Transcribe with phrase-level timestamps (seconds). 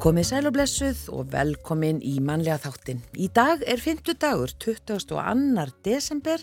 [0.00, 3.02] Komið sæl og blessuð og velkomin í mannlega þáttin.
[3.20, 5.18] Í dag er 50 dagur, 22.
[5.84, 6.40] desember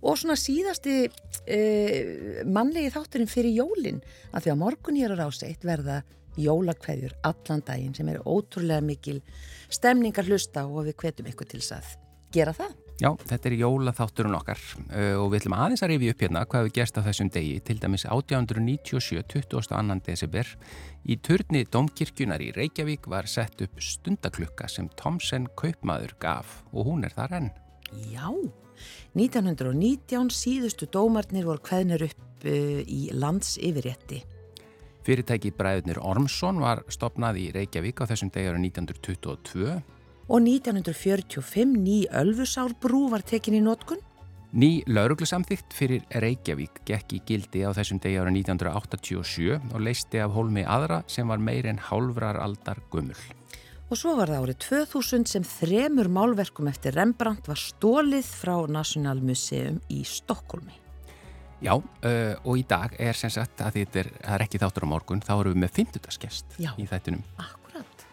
[0.00, 4.00] og svona síðasti eh, mannlegi þátturinn fyrir jólinn
[4.32, 5.98] að því að morgun hér á ráseitt verða
[6.40, 9.20] jólakveðjur allan daginn sem er ótrúlega mikil
[9.68, 11.92] stemningar hlusta og við hvetum ykkur til að
[12.32, 12.72] gera það.
[12.96, 16.62] Já, þetta er jólaþátturinn okkar uh, og við ætlum aðeins að rifja upp hérna hvað
[16.64, 19.96] við gerst á þessum degi, til dæmis 1897, 22.
[20.06, 20.52] desember
[21.04, 27.04] í turni Domkirkjunar í Reykjavík var sett upp stundaklukka sem Thomsen kaupmaður gaf og hún
[27.04, 27.50] er þar enn.
[28.08, 28.32] Já,
[29.12, 34.22] 1919 síðustu dómarnir voru hveðnir upp uh, í lands yfirrétti.
[35.04, 39.76] Fyrirtæki Bræðurnir Ormsson var stopnað í Reykjavík á þessum degi ára 1922
[40.28, 44.02] og 1945 ný Ölfusárbrú var tekin í nótkun.
[44.56, 50.32] Ný lauruglusamþygt fyrir Reykjavík gekk í gildi á þessum degi ára 1987 og leisti af
[50.32, 53.18] hólmi aðra sem var meir en hálfrar aldar gummul.
[53.86, 59.78] Og svo var það árið 2000 sem þremur málverkum eftir Rembrandt var stólið frá Nationalmuseum
[59.94, 60.82] í Stokkólmi.
[61.62, 64.92] Já, uh, og í dag er sem sagt að þetta er, er ekki þáttur á
[64.92, 66.10] morgun, þá erum við með 50.
[66.12, 67.22] skest í þættinum.
[67.40, 67.55] Akkurat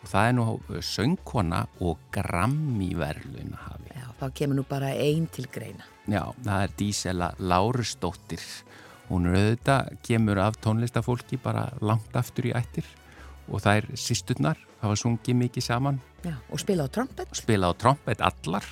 [0.04, 0.46] og það er nú
[0.84, 3.94] söngkona og grammiverlun hafi.
[3.96, 5.88] Já, þá kemur nú bara einn til greina.
[6.12, 8.44] Já, það er Dísela Lárusdóttir.
[9.08, 12.88] Hún er auðvitað, kemur af tónlistafólki bara langt aftur í ættir
[13.52, 16.00] og það er sýsturnar, það var sungið mikið saman.
[16.24, 17.36] Já, og spila á trompet.
[17.36, 18.68] Spila á trompet allar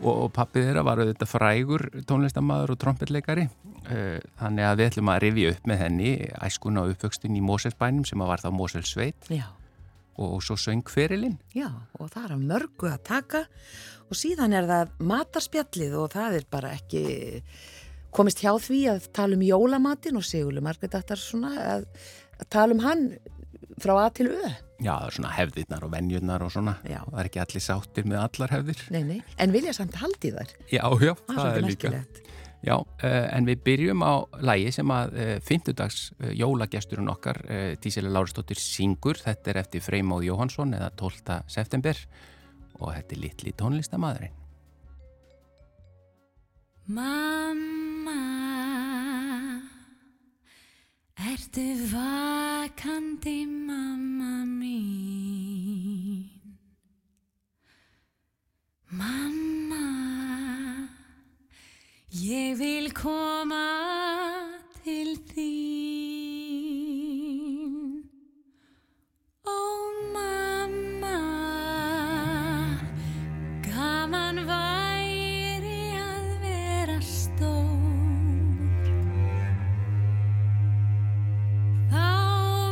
[0.00, 3.46] og, og pappið þeirra var auðvitað frægur tónlistamæður og trompetleikari.
[3.90, 6.10] Eh, þannig að við ætlum að rifja upp með henni
[6.42, 9.30] æskuna og uppvöxtun í Moselsbænum sem var þá Moselsveit.
[9.30, 9.46] Já
[10.26, 11.38] og svo söngferilinn.
[11.56, 11.68] Já,
[11.98, 13.44] og það er að mörgu að taka
[14.10, 17.04] og síðan er það matarspjallið og það er bara ekki
[18.14, 21.86] komist hjá því að tala um jólamatin og Sigurlu Margret ættar svona að,
[22.40, 23.06] að tala um hann
[23.80, 24.50] frá A til Ö.
[24.80, 26.74] Já, það er svona hefðirnar og vennjurnar og svona.
[26.88, 27.00] Já.
[27.04, 28.82] Það er ekki allir sáttir með allar hefðir.
[28.94, 30.54] Nei, nei, en vilja samt haldi þar.
[30.72, 31.92] Já, já, það, það er líka.
[31.94, 32.22] Merkilegt.
[32.60, 37.40] Já, uh, en við byrjum á lægi sem að eh, fymtudags eh, jólagesturinn okkar,
[37.80, 41.40] Tísili Láristóttir Singur, þetta er eftir Freymóð Jóhansson eða 12.
[41.48, 41.96] september
[42.80, 44.36] og þetta er litli tónlistamadurinn.
[46.90, 48.18] Mamma,
[51.32, 56.28] ertu vakandi mamma mín?
[58.90, 59.99] Mamma
[62.10, 63.70] Ég vil koma
[64.82, 65.46] til þín.
[69.46, 69.54] Ó
[70.10, 71.20] mamma
[73.62, 77.54] Gaman væri að vera stór.
[81.94, 82.10] Þá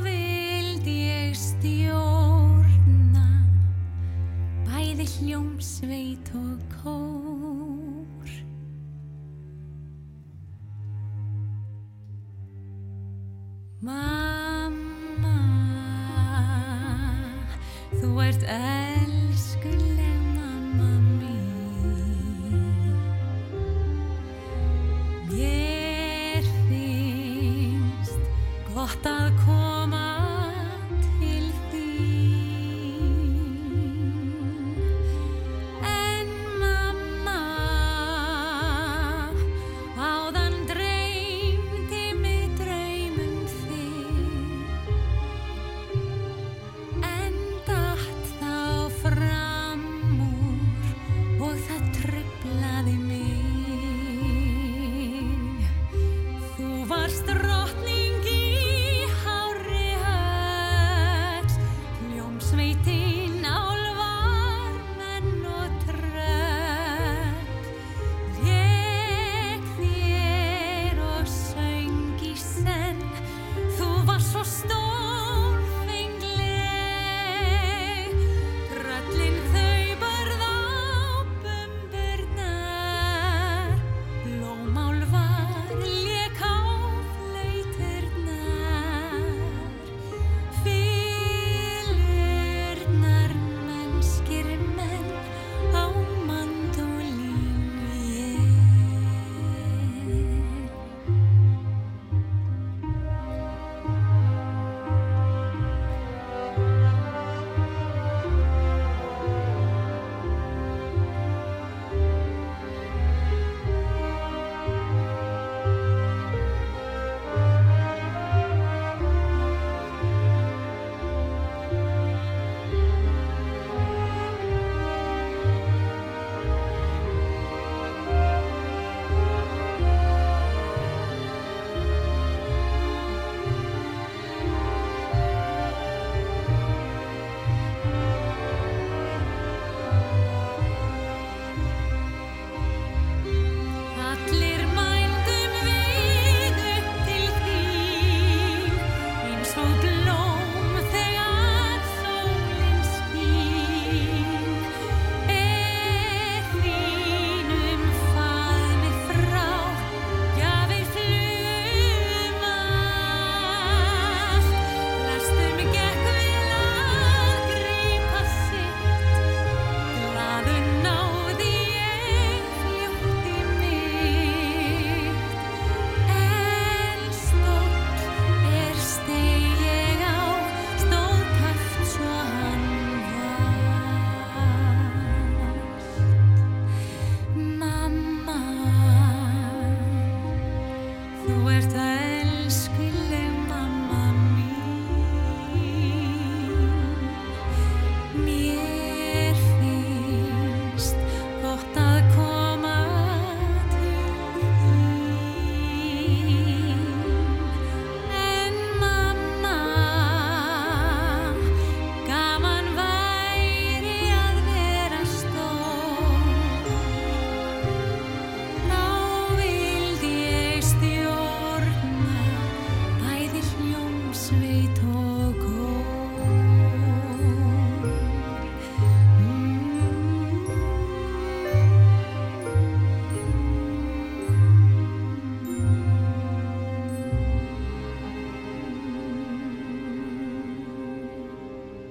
[0.02, 3.28] vild ég stjórna
[4.66, 6.47] Bæði hljómsveit og
[13.88, 14.47] Mamma,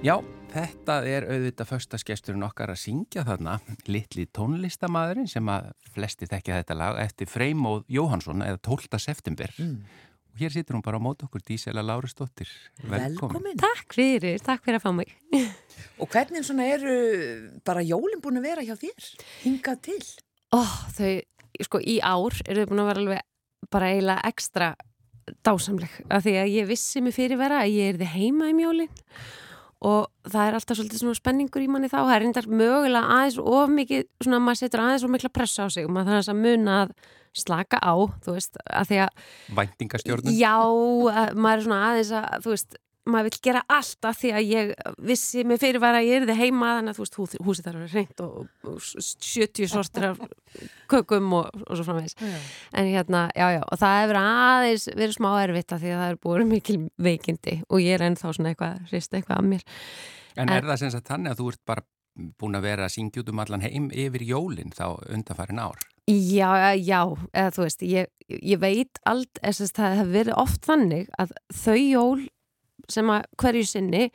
[0.08, 0.14] Já,
[0.54, 3.58] þetta er auðvitað förstaskesturinn okkar að syngja þarna
[3.92, 9.00] litli tónlistamæðurinn sem að flesti þekkja þetta lag eftir Freymóð Jóhansson eða 12.
[9.04, 13.18] september og hér situr hún bara á mót okkur Dísela Lárisdóttir Velkomin.
[13.18, 13.58] Velkomin.
[13.60, 15.12] Takk fyrir, takk fyrir að fá mig.
[16.00, 16.94] Og hvernig svona eru
[17.68, 19.08] bara jólin búin að vera hjá þér?
[19.42, 19.98] Hingað til?
[20.56, 20.62] Ó,
[20.96, 21.10] þau,
[21.66, 24.70] sko, í ár eru þau búin að vera alveg bara eiginlega ekstra
[25.44, 26.00] dásamleg.
[26.08, 28.88] Af því að ég vissi mig fyrir vera að ég er þið heima í mjólin
[29.78, 32.00] og það er alltaf svolítið svona spenningur í manni þá.
[32.00, 35.68] Það er reyndar mögulega aðeins of mikið, svona maður setur aðeins of mikla pressa á
[35.70, 36.94] sig og maður þarf að muna að
[37.38, 37.94] slaka á,
[38.24, 39.22] þú veist, að því að
[39.58, 40.34] Væntingastjórnum.
[40.34, 44.30] Já, að maður er svona aðeins að, þú veist, maður vil gera allt af því
[44.36, 44.72] að ég
[45.10, 47.78] vissi mig fyrir að ég er þið heima þannig að þú veist, hú, húsið þarf
[47.78, 50.22] að vera reynd og, og 70 sortir af
[50.92, 52.16] kökum og, og svo framvegis.
[52.72, 56.14] En hérna, já, já, og það hefur aðeins verið smá erfitt af því að það
[56.14, 56.78] er búin mikil
[57.08, 59.68] veikindi og ég er ennþá svona eitthvað, hrist eitthvað að mér.
[60.38, 61.86] En er það sem sagt þannig að þú ert bara
[62.38, 65.78] búin að vera að syngja út um allan heim yfir jólinn þá undanfærin ár?
[66.08, 67.02] Já, já,
[67.36, 71.34] eða þú veist, ég, ég veit allt, þess að það hefur verið oft þannig að
[71.52, 72.22] þau jól
[72.92, 74.08] sem að hverju sinni,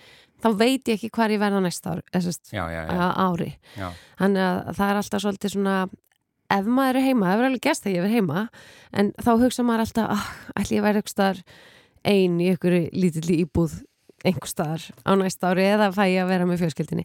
[0.43, 2.03] þá veit ég ekki hvar ég verða næsta ári,
[2.51, 2.97] Já, já, já.
[2.97, 3.51] að ári.
[3.79, 3.87] já.
[4.19, 5.77] Þannig að það er alltaf svolítið svona,
[6.57, 8.43] ef maður er heima, það er alveg gæst að ég er heima,
[8.93, 10.27] en þá hugsa maður alltaf, ah,
[10.59, 11.43] ætli ég væri eitthvað staðar
[12.03, 13.77] ein í einhverju lítilli íbúð
[14.23, 17.03] einhver staðar á næsta ári eða fæ ég að vera með fjölskyldinni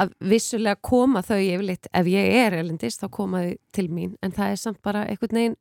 [0.00, 4.32] að vissulega koma þau yfirleitt ef ég er elendist þá koma þau til mín en
[4.36, 5.56] það er samt bara einhvern veginn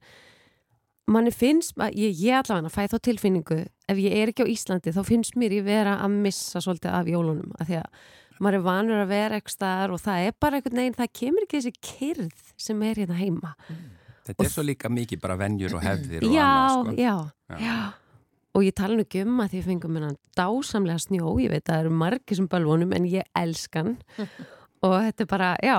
[1.10, 4.94] manni finnst, að- ég, ég allavega fæ þá tilfinningu, ef ég er ekki á Íslandi
[4.96, 8.02] þá finnst mér ég vera að missa svolítið af jólunum, af því að
[8.40, 11.46] maður er vanur að vera eitthvað staðar og það er bara einhvern veginn, það kemur
[11.48, 13.56] ekki þessi kyrð sem er hérna heima
[14.30, 16.94] Þetta er svo líka mikið bara venjur og hefðir og já, annað, sko.
[17.02, 17.16] já,
[17.50, 17.58] Já.
[17.66, 17.78] já
[18.60, 21.74] og ég tala nú ekki um að því fengum minna dásamlega snjó, ég veit að
[21.74, 23.92] það eru margir sem bölvunum en ég elskan
[24.86, 25.78] og þetta er bara, já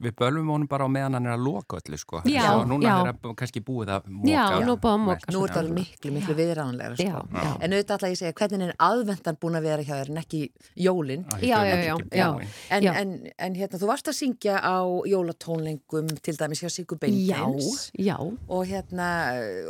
[0.00, 2.22] Við bölvum honum bara á meðan hann er að loka öllu, sko.
[2.24, 2.92] Já, Svo núna já.
[3.10, 4.30] er það kannski búið að móka.
[4.32, 5.34] Já, nú búið að móka.
[5.34, 5.74] Nú er Já.
[5.76, 7.04] miklu, miklu viðránlega sko.
[7.04, 7.50] Já, já.
[7.60, 10.40] En auðvitað ætla ég segja, hvernig er aðvendan búin að vera hjá þér en ekki
[10.86, 11.26] jólin?
[11.28, 11.76] Æ, Já, já,
[12.16, 12.30] já.
[12.70, 12.92] En, Já.
[12.96, 14.78] en, en hérna, þú varst að syngja á
[15.10, 18.16] jólatónlengum til dæmis hjá Sigur Beintens Já, já,
[18.48, 19.08] og hérna,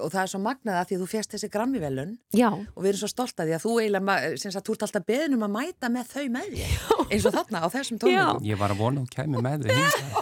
[0.04, 2.92] og það er svo magnað að því að þú fjast þessi grammivelun já, og við
[2.92, 4.18] erum svo stolt að því að þú eiginlega,
[4.80, 6.72] alltaf um að mæta með þau með þér,
[7.10, 8.42] eins og þarna á þessum tónlengum.
[8.46, 10.19] Ég var að vona að hún kæmi með hingað.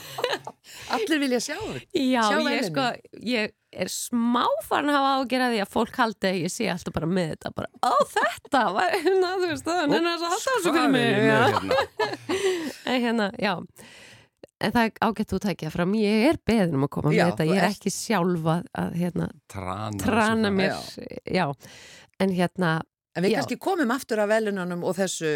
[0.95, 1.79] Allir vilja sjá þau.
[1.93, 2.85] já, Sjá ég sko,
[3.29, 6.95] ég er smá farin að hafa ágjörða því að fólk haldi að ég sé alltaf
[6.97, 10.45] bara með þetta, bara, ó þetta, var, hérna, þú veist það, en það er alltaf
[10.49, 11.81] þessu fyrir mig, er já, hérna?
[12.95, 13.53] en hérna, já,
[14.59, 17.33] en það er ágætt þú tækja fram, ég er beðin um að koma Já, með
[17.35, 20.01] þetta, ég er ekki sjálfa að, hérna, Trana.
[20.03, 21.45] trana svo mér, já,
[22.25, 22.73] en hérna,
[23.19, 23.41] En við Já.
[23.43, 25.31] kannski komum aftur af velununum og þessu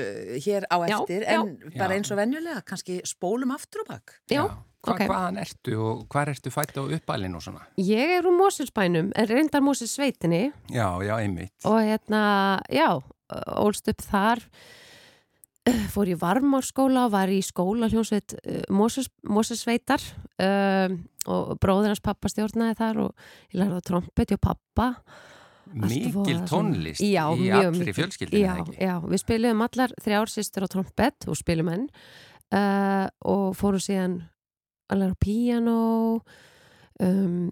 [0.44, 1.40] hér á eftir, já.
[1.40, 1.96] en bara Já.
[1.98, 4.14] eins og venjulega, kannski spólum aftur og bakk.
[4.30, 4.44] já,
[4.82, 5.00] Hva, ok.
[5.06, 7.66] Hvaðan ertu og hvað ertu fætt á uppalinn og svona?
[7.78, 11.52] Ég er úr Moselsbænum, en reyndar Moselsveitinni Já, já, einmitt.
[11.64, 12.22] og hérna,
[12.70, 12.88] já,
[13.62, 14.42] ólst upp þar
[15.66, 18.34] eh, fór í varmárskóla og var í skóla hljónsveit
[18.70, 20.02] Moses, Moselsveitar
[20.42, 20.98] um,
[21.30, 23.12] og bróður hans pappa stjórnaði þar og
[23.54, 25.10] ég lærði á trompeti og pappa Allt
[25.72, 28.76] Mikil tónlist Já, í mjög allri fjölskyldinu, já, ekki?
[28.80, 31.86] já, við spilum allar þrjár sýstur á trompet og spilum enn
[32.52, 34.18] uh, og fórum síðan
[34.92, 35.78] að læra á píanó
[37.00, 37.48] um,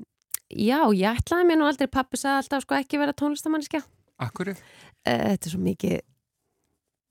[0.53, 3.83] já, ég ætlaði mér nú aldrei pappi sagði alltaf sko ekki vera tónlistamanniska
[4.21, 4.53] Akkurru?
[4.53, 4.61] uh,
[5.07, 5.99] þetta er svo mikið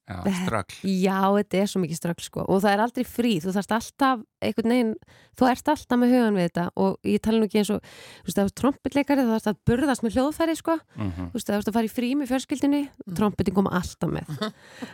[0.10, 0.78] Já, ströggl.
[0.90, 2.46] já, þetta er svo mikið ströggl sko.
[2.50, 4.94] Og það er aldrei frí, þú þarft alltaf einhvern veginn,
[5.38, 6.64] þú ert alltaf með hugan við þetta.
[6.82, 9.60] Og ég tala nú ekki eins og þú veist, það er trompetleikari, þú þarft að
[9.70, 10.78] burðast með hljóðfæri sko.
[10.98, 11.28] Mhm.
[11.30, 12.82] þú veist, það varst að fara í frí með fjölskyldinni
[13.16, 14.34] trompetin kom alltaf með.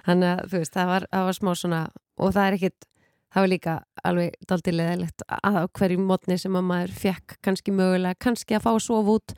[0.05, 1.81] Þannig að þú veist, það var, það var smá svona
[2.19, 2.85] og það er ekkit,
[3.35, 7.71] það var líka alveg daldið leðilegt að á hverju mótni sem að maður fekk kannski
[7.75, 9.33] mögulega, kannski að fá að sofa út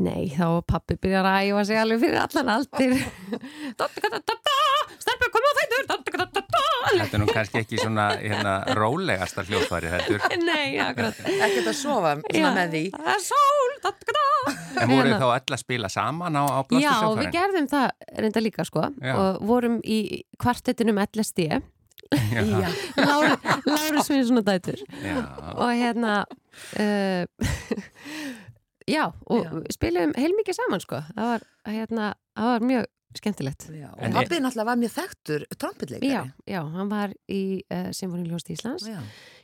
[0.00, 2.92] Nei, þá var pappi byrjar að æfa sig alveg fyrir allan aldir
[5.02, 5.82] Stelpa, koma á fætur
[6.92, 12.10] Þetta er nú kannski ekki svona hérna, rólegasta hljóðfæri þetta Nei, akkurat Ekkert að sofa
[12.24, 12.82] svona með því.
[12.96, 13.70] Það er sól.
[14.82, 15.18] En voru Hérna.
[15.20, 17.86] þá öll að spila saman á, á Já, við gerðum það
[18.24, 19.12] reynda líka sko Já.
[19.14, 19.98] og vorum í
[20.40, 21.58] kvartettinum LSD Já.
[22.98, 23.36] Láru,
[23.68, 25.16] Láru Svinsson og dætur Já.
[25.54, 26.12] og hérna
[26.80, 27.24] uh,
[28.88, 29.52] já, og Já.
[29.76, 32.86] spilum heilmikið saman sko það var, hérna, það var mjög
[33.20, 33.90] skemmtilegt Já.
[33.98, 36.12] En Og pappi náttúrulega var mjög þekktur trompetleikari.
[36.12, 39.00] Já, já, hann var í uh, Sinfoníljóst Íslands Já.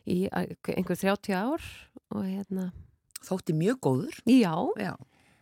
[0.08, 1.60] í uh, einhver 30 ár
[2.14, 2.70] og hérna,
[3.26, 4.18] Þótti mjög góður.
[4.24, 4.94] já, Já.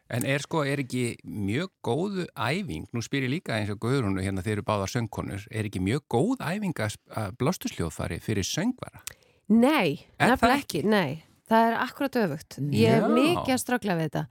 [0.08, 4.22] En er sko, er ekki mjög góðu æfing, nú spyr ég líka eins og Guðrúnu
[4.22, 9.02] hérna þeir eru báðar söngkonur, er ekki mjög góð æfing að blástusljóðfæri fyrir söngvara?
[9.50, 14.08] nei, það nefnilega ekki, nei það er akkurat öfugt, ég er mikið að ströggla við
[14.08, 14.24] þetta.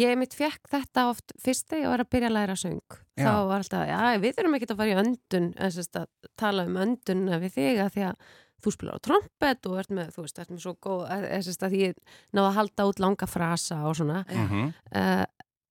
[0.00, 2.98] Ég mitt fekk þetta oft fyrst þegar ég var að byrja að læra söng.
[3.20, 3.32] Þá Já.
[3.50, 6.06] var alltaf, já, við þurfum ekki að fara í öndun sérst að
[6.40, 10.12] tala um öndun við þig að því að þú spilar á trompet og ert með,
[10.14, 11.04] þú veist, ert með svo góð
[11.46, 12.00] sérst að því ég
[12.36, 14.24] náðu að halda út langa frasa og svona.
[14.28, 15.24] Mm uh,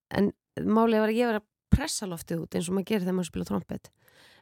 [0.10, 0.32] en
[0.66, 3.30] málið var að ég var að pressa loftið út eins og maður gerir þegar maður
[3.30, 3.92] spila trompet.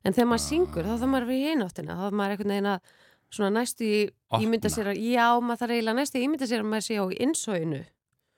[0.05, 2.53] En þegar maður syngur þá þarf maður að vera í eináttina þá þarf maður einhvern
[2.53, 2.93] veginn að
[3.31, 4.43] svona næstu í Opna.
[4.45, 7.05] ímynda sér að já, maður þarf eiginlega næstu í ímynda sér að maður sé á
[7.27, 7.81] innsóinu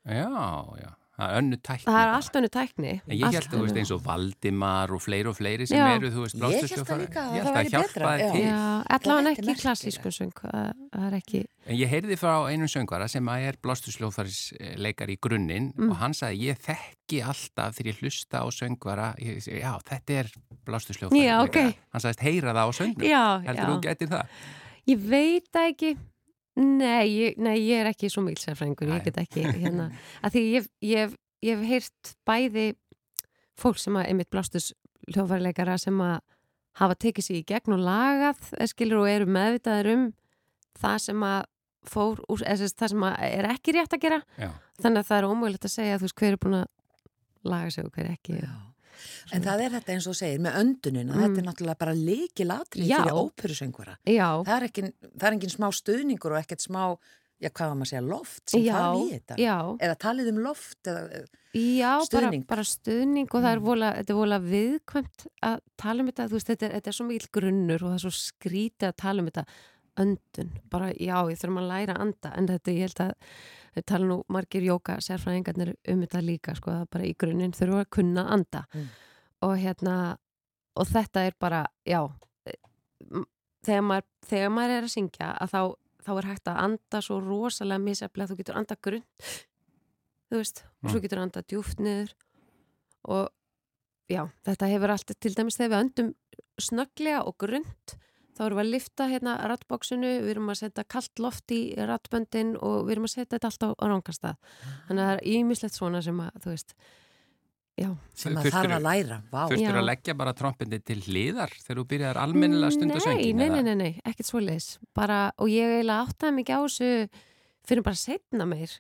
[0.10, 0.26] Já,
[0.80, 1.86] já, það er önnu tækni.
[1.92, 5.28] það er allt önnu tækni En ég held, þú veist, eins og Valdimar og fleiri
[5.30, 5.90] og fleiri sem Já.
[5.98, 7.04] eru, þú veist, Ég hélt það blástusljóðfæri.
[7.04, 8.32] líka að Ég það held að væri betra, hjálpaði já.
[8.32, 8.96] til.
[8.96, 10.42] Allavega ekki klassískun söng
[11.04, 14.40] er ekki En ég heyrði frá einum söngvara sem að er blástusljóðfæris
[14.80, 15.92] leikar í grunninn Mm.
[15.92, 20.32] og hann sagði, ég þekki alltaf þegar ég hlusta á söngvara, ég, já, þetta er
[21.44, 21.60] ok.
[21.92, 23.06] Hann sagðist, heyra það á söngnum.
[23.06, 23.70] já, Heldur já.
[23.70, 24.26] þú getur það?
[24.90, 25.92] Ég veit það ekki.
[26.60, 29.90] Nei ég, nei, ég er ekki svo mikil sérfræðingur, ég get ekki hérna,
[30.26, 31.14] að því ég, ég,
[31.46, 32.66] ég hef heyrt bæði
[33.60, 34.74] fólk sem að einmitt blástus
[35.10, 36.18] hljóðfærleikara sem að
[36.80, 40.04] hafa tekið sér í gegn og lagað eh, skilur og eru meðvitaður um
[40.80, 41.40] það sem að
[41.90, 44.20] fór eða sagt, það sem að er ekki rétt að gera.
[44.36, 44.50] Já.
[44.84, 46.68] þannig að það er ómögulegt að segja þú veist hver er búin að
[47.50, 48.42] laga sig og hver ekki.
[48.44, 48.52] Já.
[49.34, 51.22] En það er þetta eins og segir með öndunina, Mm.
[51.24, 52.98] þetta er náttúrulega bara líkilatrið Já.
[53.04, 53.98] fyrir óperusöngvara.
[54.06, 54.82] já, Það er ekki,
[55.18, 56.98] það er engin smá stuðningur og ekkert smá,
[57.42, 59.36] já hvað var maður að segja, loft sem já, þarf í þetta.
[59.38, 62.44] já Eða talið um loft eða, Já, Stuðning.
[62.46, 63.66] Bara, bara stuðning og það er Mm.
[63.66, 66.94] vola, þetta er vola viðkvæmt að tala um þetta, þú veist, þetta er, þetta er
[66.94, 69.46] svo mikil grunnur og það er svo skrítið að tala um þetta
[69.98, 73.14] öndun, bara já, ég þurfum að læra að anda, en þetta ég held að
[73.80, 77.82] við tala nú margir jóka sérfræðingarnir um þetta líka, sko, það bara í grunninn þurfum
[77.84, 78.88] að kunna anda Mm.
[79.42, 79.96] og hérna,
[80.76, 82.02] og þetta er bara já
[83.12, 83.26] m-
[83.66, 85.62] þegar maður, þegar maður er að syngja að þá,
[86.06, 89.04] þá er hægt að anda svo rosalega miseflega, þú getur anda grunn
[90.30, 91.04] þú veist, og svo Mm.
[91.08, 92.14] getur anda djúft niður
[93.06, 93.30] og
[94.10, 96.14] já, þetta hefur allt til dæmis þegar við öndum
[96.60, 97.96] snögglega og grund
[98.40, 102.56] þá erum við að lifta hérna rattbóksinu, við erum að setja kallt loft í rattböndin
[102.56, 104.56] og við erum að setja þetta allt á, ránkastað.
[104.88, 106.76] Þannig að það er ímislegt svona sem að, þú veist,
[107.76, 107.90] já.
[108.24, 109.20] sem að þarf að læra.
[109.28, 109.42] Vá.
[109.42, 109.82] Þurftur Já.
[109.82, 113.44] að leggja bara trompindi til hliðar þegar þú byrjar almennilega stundu söngin?
[113.44, 114.70] Nei, nei, nei, nei, ekkert svoleiðis.
[114.96, 116.92] Bara, og ég eiginlega áttaði mikið á þessu
[117.70, 118.80] fyrir bara setna meir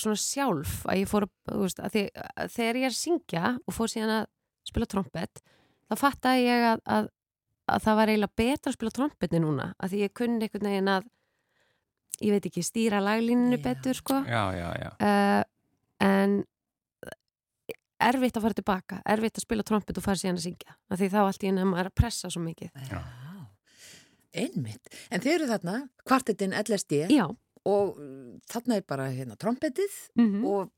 [0.00, 2.04] svona sjálf að ég fór að, þú veist, að, því,
[2.40, 4.28] að þegar ég er að syngja og fór síðan að
[4.70, 5.42] spila trompet,
[5.90, 7.10] þá fattaði ég að, að,
[7.74, 10.92] að það var eiginlega betra að spila trompetni núna, að því ég kunni einhvern veginn
[10.94, 11.08] að
[12.20, 13.64] ég veit ekki, stýra laglíninu Já.
[13.64, 14.90] betur, sko Já, já, já.
[15.00, 15.42] uh,
[16.04, 16.38] en
[18.00, 21.10] erfitt að fara tilbaka erfitt að spila trompet og fara síðan að syngja af því
[21.12, 23.00] þá allt í maður er að pressa svo mikið Já.
[24.30, 24.86] Einmitt.
[25.10, 25.72] En þeir eru þarna,
[26.06, 27.24] kvartetinn LSD já,
[27.66, 27.96] og
[28.46, 30.70] þarna er bara hérna trompetið mm og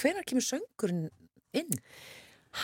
[0.00, 1.08] hvenær kemur söngurinn
[1.56, 1.80] inn?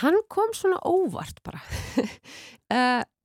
[0.01, 3.03] hann kom svona óvart bara uh,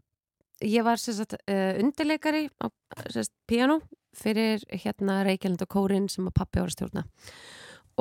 [0.61, 2.69] ég var sagt uh, undirleikari á
[3.09, 3.81] sagt, piano
[4.17, 7.05] fyrir hérna Reykjavík og Kórin sem að pappi ára stjórna.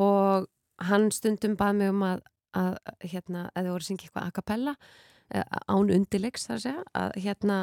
[0.01, 0.49] Og
[0.91, 2.25] hann stundum bað mig um að,
[2.57, 6.89] að hérna, eða voru að syngja eitthvað a cappella uh, án undirleiks þar að segja
[7.03, 7.61] að hérna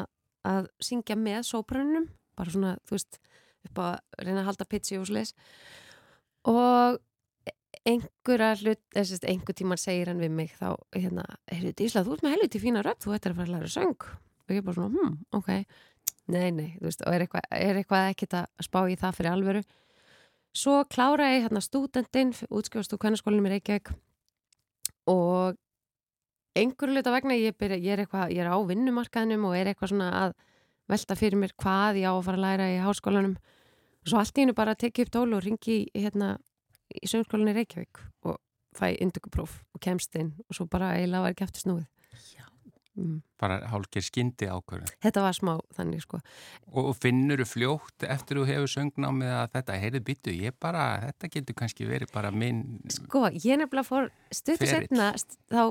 [0.48, 3.18] að syngja með sóbrunum bara svona, þú veist,
[3.66, 5.34] upp að reyna að halda pitchi og slis
[6.48, 7.00] og
[7.88, 12.24] einhverja hlut, að einhver tíman segir hann við mig þá, hérna, heyrðu Dísla, þú ert
[12.24, 14.08] með helviti fína rödd, þú ættir að fara að læra söng
[14.48, 15.50] og ég bara svona, hm, ok.
[16.28, 19.32] Nei, nei, þú veist, og er eitthvað, er eitthvað ekkert að spá í það fyrir
[19.32, 19.62] alvöru.
[20.56, 23.92] Svo klára ég hérna stúdendinn útskjóðast úr kvennarskólinum í Reykjavík.
[25.08, 25.56] Og
[26.58, 29.92] einhverju hluta vegna ég, byrja, ég, er eitthvað, ég er á vinnumarkaðinum og er eitthvað
[29.94, 30.34] svona að
[30.88, 33.36] velta fyrir mér hvað ég á að fara að læra í háskólanum.
[34.02, 36.34] Og svo allt í hennu bara tekja upp tól og ringi hérna
[36.92, 38.40] í söngskólinni í Reykjavík og
[38.76, 41.86] fæ indugupróf og kemst inn og svo bara eiginlega var ekki eftir snúið.
[42.34, 42.44] Já.
[42.98, 43.16] Mm.
[43.40, 46.20] bara hálkir skyndi ákvörðun Þetta var smá þannig sko.
[46.74, 51.32] Og finnur þú fljótt eftir þú hefur söngnámið að þetta, heyrðu byttu, ég bara þetta
[51.36, 54.70] getur kannski verið bara minn Sko, ég nefnilega fór Ferill.
[54.70, 55.12] setna
[55.50, 55.62] þá,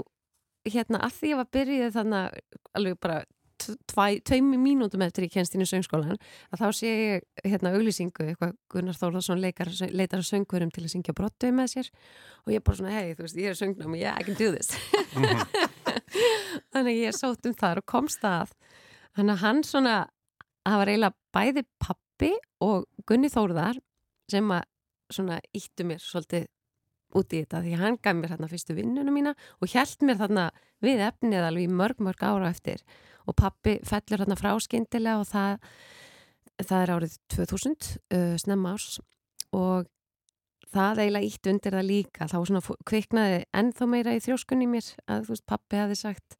[0.68, 2.40] hérna, að því ég var byrjuð þannig
[2.78, 3.24] alveg bara
[3.58, 6.18] t- tvæ- tveimur mínútum eftir í söngskólan
[6.52, 10.94] að þá sé ég hérna auglýsingu eitthvað Gunnar Þórðarsson leikar, leitar að söngverum til að
[10.94, 11.92] syngja brottu með sér.
[12.46, 14.72] Og ég bara svona, hei, þú veist, ég er söngnám yeah, I can do this
[16.74, 18.54] þannig að ég sótt um þar og komst að.
[19.18, 19.96] Þannig að hann svona
[20.68, 22.32] það var eiginlega bæði pappi
[22.66, 23.80] og Gunni Þórðar
[24.32, 24.64] sem að
[25.14, 26.48] svona íttu mér svolítið
[27.16, 30.48] út í þetta því hann gaf mér þarna fyrstu vinnuna mína og hjælt mér þarna
[30.84, 32.84] við efnið alveg í mörg mörg ára eftir.
[33.28, 35.64] Og pappi fellur þarna frá skyndilega og það,
[36.64, 37.78] það er árið 2000
[38.16, 39.00] uh, snemma árs.
[39.56, 39.88] Og
[40.74, 42.28] það eiginlega ítt undir það líka.
[42.28, 46.38] Þá svona kviknaði ennþá meira í þrjóskunni í mér að þú veist pappi hafi sagt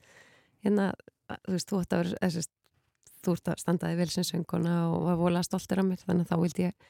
[0.66, 0.92] hérna
[1.46, 2.46] þú veist þú ætti að vera þessi,
[3.24, 6.32] þú ert að standaði vel sem sönguna og var volað stoltur af mér þannig að
[6.32, 6.88] þá vildi ég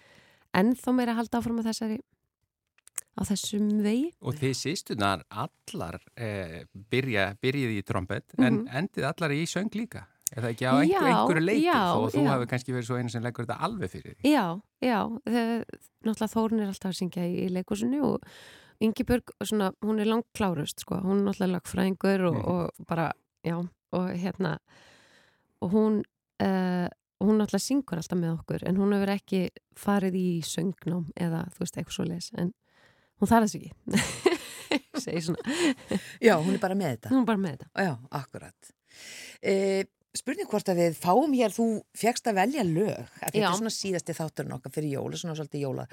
[0.62, 1.98] ennþá meira halda áfram á þessari
[3.18, 4.12] á þessum vegi.
[4.22, 8.68] Og þið sýstunar allar eh, byrja, byrjið í trombett en Mhm.
[8.78, 12.00] endið allar í söng líka er það ekki á einhver, Já, einhverju leiti já, þó
[12.04, 12.30] að þú já.
[12.34, 14.46] hafi kannski verið svo einu sem leggur þetta alveg fyrir því Já,
[14.84, 15.66] já, þegar,
[16.08, 18.28] náttúrulega Þórun er alltaf að syngja í, í leikursinu og
[18.86, 22.46] Ingibjörg, svona, hún er langt klárust, sko, hún er náttúrulega lagfræðingur og, Mhm.
[22.54, 23.08] og bara,
[23.44, 23.56] já,
[23.98, 24.52] og hérna,
[25.62, 25.96] og hún,
[26.44, 26.88] uh,
[27.24, 31.64] hún náttúrulega syngur alltaf með okkur, en hún hefur ekki farið í söngnám eða, þú
[31.66, 32.54] veist, eitthvað svo leis, en
[33.20, 33.72] hún þarf þess ekki,
[35.08, 35.58] segi svona,
[36.22, 37.10] Já, hún er bara með þetta.
[37.16, 37.70] hún er bara með þetta.
[37.88, 38.72] Já, akkurat.
[39.42, 39.56] E,
[40.16, 41.66] spurning hvort að við fáum hér, þú
[41.98, 43.50] fegst að velja lög, að þetta Já.
[43.52, 45.86] er svona síðasti þátturinn okkar fyrir jóla, svona svolítið jóla,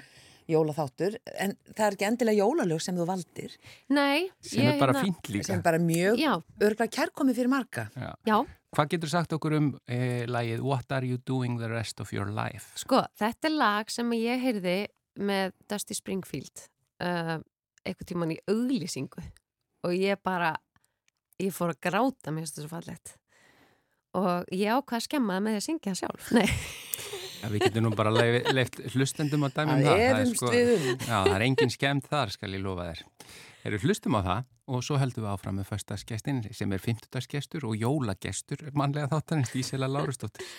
[0.49, 3.55] jólaþáttur, en það er ekki endilega jólalög sem þú valdir,
[3.89, 5.45] Nei, sem er bara hérna- fínt líka.
[5.49, 7.89] Sem bara mjög Já, örgla kærkomi fyrir marga.
[8.25, 12.11] já, Hvað getur sagt okkur um eh, lagið What are you doing the rest of
[12.11, 12.73] your life?
[12.75, 16.65] Sko, þetta er lag sem ég heyrði með Dusty Springfield
[16.99, 17.39] uh,
[17.85, 19.23] eitthvað tíman í auglýsingu.
[19.87, 20.57] Og ég bara
[21.39, 23.15] ég fór að gráta mér þessu fallegt
[24.15, 26.47] og ég ákvað að skemma með að syngja það sjálf Nei,
[27.45, 30.03] Ja, við getum nú bara leif, leift hlustendum að dæmi um Það það.
[30.05, 31.01] Er við um.
[31.03, 33.03] Já, það er engin skemmt þar, skal ég lofa þér.
[33.65, 37.27] Erum hlustum á það og svo heldum við áfram með föstaskestin sem er 50.
[37.35, 40.49] gestur og jólagestur mannlega þáttanins Ísela Lárustóttir.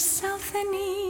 [0.00, 1.07] South and east.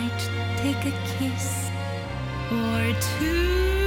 [0.00, 1.70] Might take a kiss
[2.50, 3.79] or two.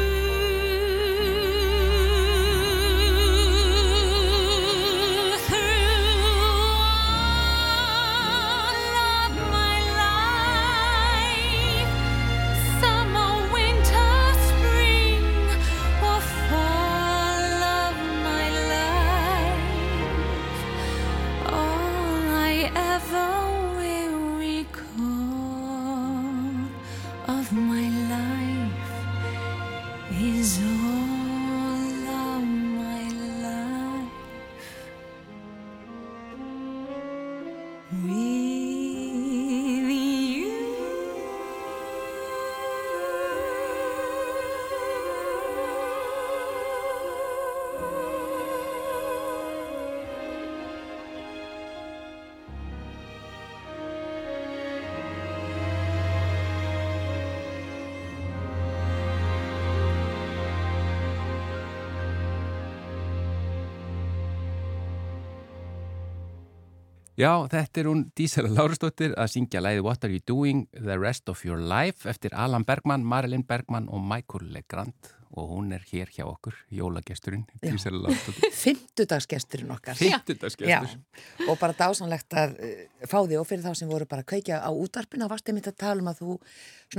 [67.24, 71.30] Já, þetta er hún Dísela Lárusdóttir að syngja læði What are you doing the rest
[71.32, 76.12] of your life eftir Alan Bergman, Marilyn Bergman og Michael Legrand og hún er hér
[76.12, 78.52] hjá okkur, jólagesturinn Dísela Lárusdóttir.
[78.66, 79.96] Fymtudagsgesturinn okkar.
[80.02, 81.00] Fymtudagsgestur.
[81.48, 84.60] Og bara dásanlegt að uh, fá því og fyrir þá sem voru bara að kveikja
[84.60, 86.38] á útarpinu og varst einmitt að tala um að þú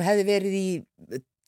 [0.09, 0.67] hefði verið í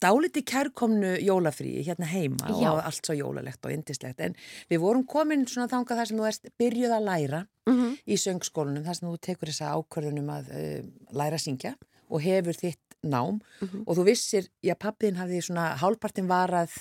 [0.01, 2.69] dáliti kærkomnu jólafríi hérna heima Já.
[2.71, 4.35] og allt svo jólalegt og indislegt en
[4.69, 7.97] við vorum komin svona þangað þar sem þú erst byrjuð að læra Mhm.
[8.07, 11.73] í söngskólanum þar sem þú tekur þessa ákvörðunum að uh, læra að syngja
[12.09, 13.83] og hefur þitt nám Mhm.
[13.87, 16.71] og þú vissir, já pappin hafði svona hálfpartin varað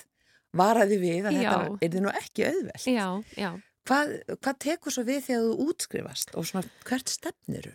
[0.55, 1.51] varaði við að Já.
[1.51, 3.51] þetta er þið nú ekki auðvelt Já, já.
[3.87, 7.73] Hvað, hvað tekur svo við þegar þú útskrifast og svona hvert stefniru?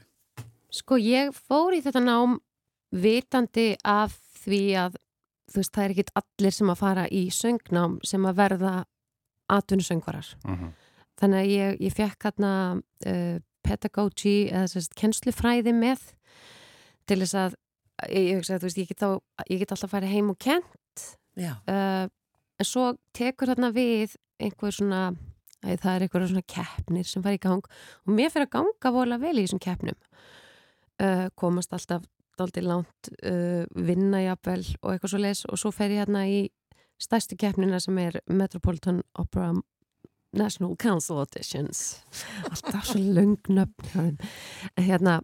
[0.71, 2.39] Sko ég fór í þetta nám
[2.91, 4.95] vitandi af því að
[5.57, 8.73] veist það er ekkit allir sem að fara í söngnám sem að verða
[9.51, 10.35] atvinnusöngvarar.
[10.47, 10.71] Mhm.
[11.21, 12.53] Þannig að ég, ég fekk hérna
[13.05, 16.07] uh, pedagogy eða sérst kennslufræði með
[17.09, 17.57] til þess að
[18.09, 19.09] ég, ég, hugsa að, þú veist, ég, get þá,
[19.51, 21.05] ég get alltaf að fara heim og kent
[21.39, 22.07] Já, uh,
[22.59, 25.03] en svo tekur þarna við einhver svona
[25.61, 28.93] æ, það er einhverja svona keppnir sem fara í gang og mér fyrir að ganga
[28.95, 32.07] vola vel í þessum keppnum uh, komast alltaf
[32.41, 36.41] dálítið langt uh, vinna jafnvel og eitthvað svo leis og svo fer ég hérna í
[37.01, 39.53] stærstu keppnina sem er Metropolitan Opera
[40.37, 42.01] National Council Auditions.
[42.47, 44.17] Alltaf svo lungnöfn
[44.79, 45.19] hérna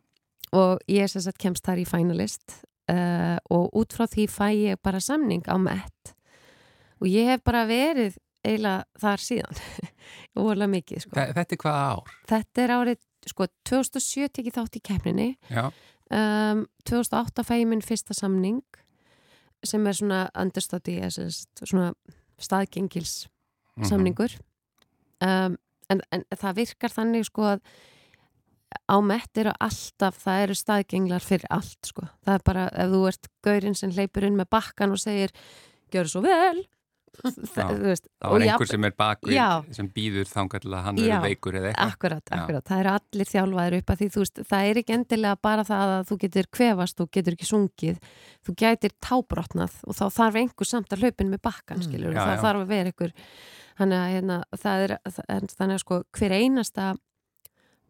[0.55, 2.59] og ég sem sagt kemst þar í finalist
[2.91, 6.13] uh, og út frá því fæ ég bara samning á Met.
[7.01, 9.61] Og ég hef bara verið eiginlega þar síðan.
[10.37, 11.17] Volið mikið sko.
[11.17, 12.15] Þetta er hvaða ár?
[12.31, 15.29] þetta er árið sko 2007 tekið þátt í keppninni.
[15.51, 15.67] Já,
[16.13, 18.63] um, 2008 fæ ég minn fyrsta samning
[19.65, 21.91] sem er svona understudy svona
[22.39, 23.27] staðgengils
[23.77, 23.89] mhm.
[23.89, 24.37] samningur.
[25.23, 25.57] Um,
[25.89, 27.63] en, en það virkar þannig sko að
[28.91, 33.03] á mett eru alltaf, það eru staðgenglar fyrir allt sko, það er bara ef þú
[33.09, 35.31] ert gaurinn sem hleypur inn með bakkan og segir
[35.93, 36.65] gjör svo vel
[37.17, 39.37] Já, veist, Það var einhver sem er bakvið
[39.77, 40.27] sem býður
[40.77, 41.05] að hann Já.
[41.07, 41.93] verður veikur eða eitthvað.
[41.95, 42.35] Akkurat, Já.
[42.37, 45.65] akkurat, það eru allir þjálfaðir upp að því þú veist, það er ekki endilega bara
[45.67, 47.97] það að þú getur kvefast, þú getur ekki sungið
[48.47, 52.21] þú gætir tábrotnað og þá þarf einhver samt að hlaupin með bakkan Mm, skilur, já,
[52.27, 53.13] það þarf að vera einhver
[53.77, 56.85] þannig að hérna, það er er- þannig að sko, hver einasta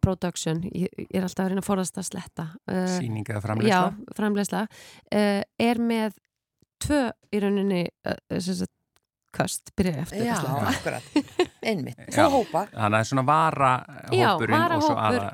[0.00, 3.44] production, ég, ég er alltaf að reyna að forðast að sletta uh, Sýning eða já,
[3.44, 4.14] framleysla.
[4.16, 6.18] framleysla uh, er með
[6.84, 7.00] tvö
[7.34, 8.70] í rauninni uh, sagt,
[9.34, 11.08] köst, byrja eftir já, að akkurat,
[11.62, 12.24] einmitt, Já.
[12.24, 13.72] tvo hópa Þannig að það er svona vara
[14.12, 15.28] Já, hópurinn og svo aðra.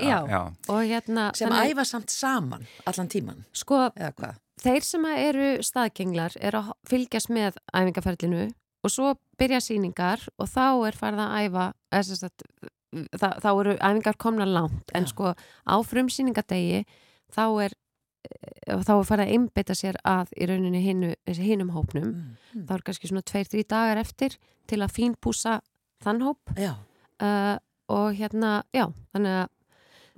[0.89, 4.35] hérna sem þannig- æfa samt saman allan tíman, sko, eða hvað?
[4.65, 8.45] þeir sem að eru staðgenglar er að fylgjast með æfingaferlinu
[8.85, 11.67] og svo byrja síningar og þá er farið að æfa
[12.17, 12.43] sagt,
[12.95, 15.11] það, þá eru æfingar komna langt en Já.
[15.15, 15.35] sko
[15.67, 16.85] á frumsýningadegi
[17.35, 17.73] þá er
[18.65, 22.67] þá er farið að einbytta sér að í rauninni hinu, hinum hópnum Mm, mm.
[22.69, 24.37] þá er kannski svona tveir, þrý dagar eftir
[24.71, 25.59] til að fínpúsa
[26.05, 26.75] þann hóp Já,
[27.23, 27.57] uh,
[27.93, 29.51] og hérna, já, þannig að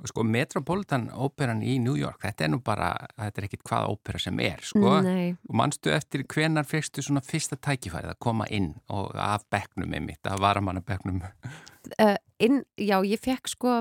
[0.05, 4.19] Sko, Metropolitan Operan í New York, þetta er nú bara, þetta er ekkit hvað ópera
[4.21, 4.99] sem er, sko.
[5.01, 9.95] nei, Og manstu eftir hvenar fegstu svona fyrsta tækifærið að koma inn og af bekknum
[9.97, 11.23] einmitt, af varamanna bekknum.
[11.25, 13.79] uh, inn, já, ég fekk sko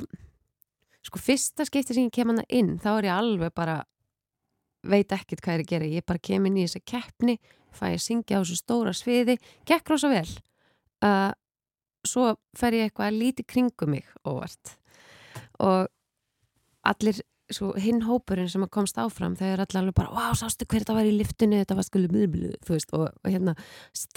[1.05, 3.75] sko fyrsta skipti sem ég kem hana inn þá er ég alveg bara
[4.89, 7.37] veit ekkert hvað er að gera, ég bara kem inn í þessa keppni
[7.75, 10.27] fæ að syngja á þessu stóra sviði gekk rosa vel.
[11.03, 11.31] Uh,
[12.07, 14.75] svo fer ég eitthvað að líti kringum mig óvart.
[15.59, 15.87] Og
[16.85, 21.05] allir hinn hópurinn sem komst áfram þegar allir alveg bara, wow, sástu hver þetta var
[21.05, 23.53] í liftunni þetta var skulu blöðblöð, þú veist og, og hérna,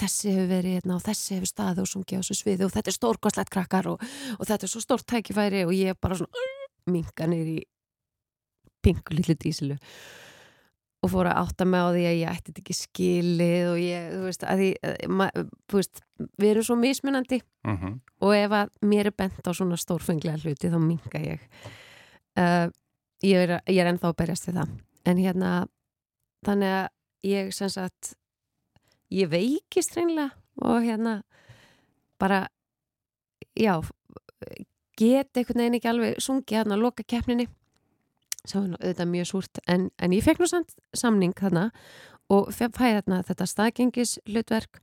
[0.00, 2.88] þessi hefur verið hérna og þessi hefur staðið og sungið á þessu sviði og þetta
[2.88, 4.06] er stórkostlegt krakkar og,
[4.38, 6.46] og þetta er svo stórt tækifæri og ég bara svona
[6.88, 7.58] minga neyri
[8.80, 9.76] pingu lillu dísilu
[10.98, 14.06] og fór að átta mig á því að ég ætti þetta ekki skilið og ég,
[14.14, 14.70] þú veist, að því,
[15.20, 15.28] ma,
[15.70, 16.02] þú veist,
[16.42, 17.40] við erum svo mismunandi.
[17.68, 18.00] Mm -hmm.
[18.20, 21.40] og ef að mér er bent á svona stórfenglega hluti þá minga ég.
[22.38, 22.70] Uh,
[23.22, 24.68] ég, er, ég er ennþá að berjast við það.
[25.04, 25.68] En hérna
[26.46, 26.88] þannig að
[27.26, 28.14] ég sem sagt
[29.10, 30.30] ég veikist reynilega
[30.62, 31.22] og hérna
[32.18, 32.48] bara
[33.54, 33.80] já
[34.98, 37.48] get einhvern veginn ekki alveg sungið hérna að loka keppninni
[38.44, 41.70] sem var auðvitað mjög súrt en, en ég fekk nú samt samning þarna
[42.32, 44.82] og fæði þarna þetta staðgengis hlutverk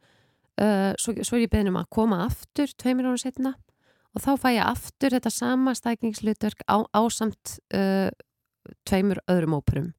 [0.62, 3.56] uh, svo, svo er ég beðin um að koma aftur tveimir ára setna
[4.15, 8.10] og þá fæ ég aftur þetta sama staðgengislutverk á, ásamt uh,
[8.88, 9.91] tveimur öðrum óperum.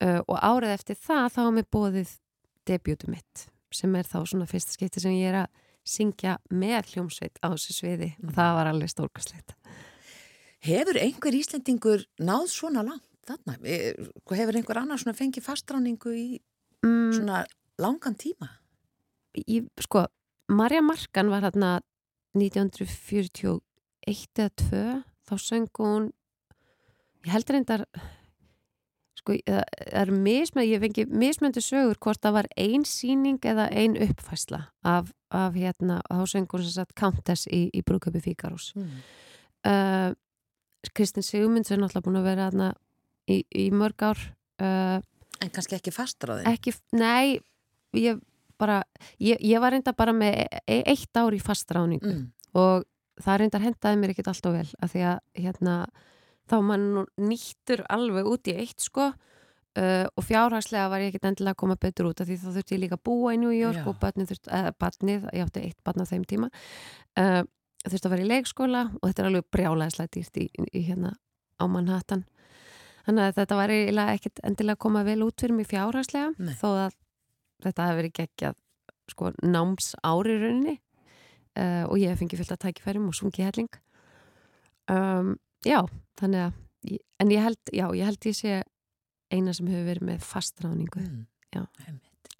[0.00, 2.14] Uh, og árið eftir það þá er mér bóðið
[2.68, 7.38] debjútu mitt sem er þá svona fyrsta skipti sem ég er að syngja með hljómsveit
[7.40, 8.10] á þessu sviði.
[8.18, 8.28] Mm.
[8.28, 9.54] og það var alveg stórkastlegt
[10.60, 13.56] Hefur einhver Íslendingur náð svona langt þarna?
[13.64, 13.96] Eh,
[14.36, 16.26] hefur einhver annar svona fengið fastráningu í
[16.84, 17.12] mm.
[17.16, 17.44] svona
[17.80, 18.50] langan tíma?
[19.46, 20.04] Ég, sko,
[20.50, 21.78] Marja Markan var hérna
[22.36, 23.60] 1941
[24.10, 24.82] eða 2
[25.30, 26.10] þá söng hún
[27.24, 27.84] ég heldur reyndar
[29.20, 34.62] sko, er mismönd ég fengi mismöndu sögur hvort það var ein síning eða ein uppfæsla
[34.82, 38.96] af, af hérna, þá söng hún sem sagt Countess í, í Brúköpi Fíkarús mm.
[39.68, 40.10] uh,
[40.94, 42.72] Kristinn Sigmunds er náttúrulega búin að vera aðna
[43.28, 44.20] í, í mörg ár
[44.62, 44.98] uh,
[45.40, 46.48] En kannski ekki fastráðin?
[46.50, 47.40] Ekki, nei,
[47.96, 48.20] ég
[48.60, 48.82] bara
[49.16, 52.24] ég, ég var reynda bara með e eitt ár í fastráðningu mm.
[52.60, 52.84] og
[53.20, 55.76] það reyndar hendaði mér ekkert alltaf vel af því að hérna
[56.50, 56.86] þá mann
[57.20, 61.78] nýttur alveg út í eitt sko uh, og fjárhagslega var ég ekkert endilega að koma
[61.80, 63.86] betur út af því þá þurfti ég líka að búa í New York Já.
[63.88, 67.42] og barnið, þurft, eða, barnið, ég átti eitt barn á þeim tíma uh,
[67.86, 71.14] þurfti að vera í leikskóla og þetta er alveg brjálæðislega dýrt í, í, hérna
[71.60, 72.24] á Manhattan.
[73.06, 76.54] Þannig að þetta var ekkert endilega að koma vel út fyrir mig fjárhagslega Nei.
[76.60, 76.98] þó að
[77.64, 78.58] þetta hefði verið geggjað
[79.10, 80.76] sko, náms ári rauninni
[81.58, 83.72] uh, og ég fengi fullt að tækifærum og sungi helling.
[84.90, 85.34] Um,
[85.66, 85.80] já,
[86.20, 88.60] þannig að en ég held, já, ég held ég sé
[89.30, 91.26] eina sem hefur verið með fastráningu mm.
[91.56, 91.64] já.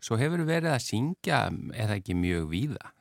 [0.00, 1.42] Svo hefur verið að syngja
[1.76, 2.92] eða ekki mjög víða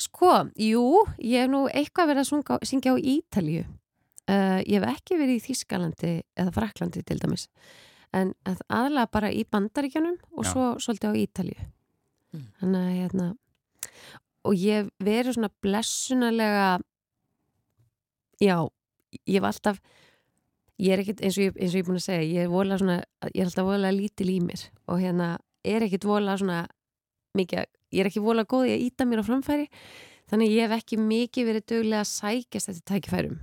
[0.00, 0.84] Sko, jú,
[1.22, 3.64] ég hef nú eitthvað verið að sunga, syngja á Ítalju.
[4.26, 7.46] Uh, ég hef ekki verið í Þískalandi eða Fraklandi til dæmis.
[8.16, 10.50] En aðalega bara í bandaríkjanum og Já.
[10.50, 11.66] svo svolítið á Ítalju.
[12.34, 12.46] Mm.
[12.60, 13.28] Þannig að hérna,
[14.46, 16.66] og ég hef verið svona blessunarlega,
[18.42, 18.56] já,
[19.24, 19.80] ég hef alltaf,
[20.82, 22.78] ég er ekkert, eins og ég, eins og ég er búin að segja, ég er,
[22.82, 22.98] svona,
[23.32, 25.30] ég er alltaf volað lítil í mér og hérna
[25.66, 26.60] er ekkert volað svona
[27.36, 29.68] mikið ég er ekki volað góð í að íta mér á framfæri
[30.30, 33.36] þannig ég hef ekki mikið verið dögulega að sækjast þetta tækifærum.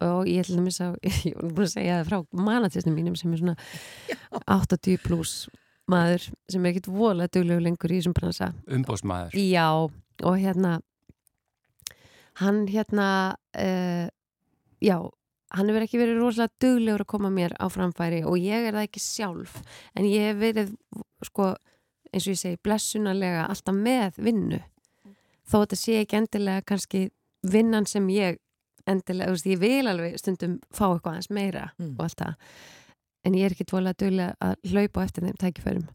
[0.00, 0.92] Og ég ætlum að missa,
[1.28, 3.56] ég var búin að segja það frá manatisnum mínum sem er svona
[4.08, 4.16] Já.
[4.46, 5.48] 80 pluss
[5.90, 8.52] maður sem er ekkit volað dögulega lengur í þessum bransa.
[8.70, 10.78] Umbósmaður Já, og hérna
[12.40, 13.08] hann hérna
[13.58, 14.06] uh,
[14.80, 14.96] já,
[15.50, 18.86] hann hefur ekki verið rosalega dögulegur að koma mér á framfæri og ég er það
[18.86, 19.58] ekki sjálf
[19.98, 20.72] en ég hef verið
[21.26, 21.52] sko
[22.10, 24.60] eins og ég segi, blessunarlega alltaf með vinnu.
[25.48, 27.02] Þó að þetta sé ekki endilega kannski
[27.42, 28.38] vinnan sem ég
[28.88, 31.94] endilega, þú veist, ég vil alveg stundum fá eitthvað aðeins meira mm.
[31.96, 32.56] og allt það.
[33.26, 35.86] En ég er ekki tvolega dögulega að hlaupa eftir þeim tækiförum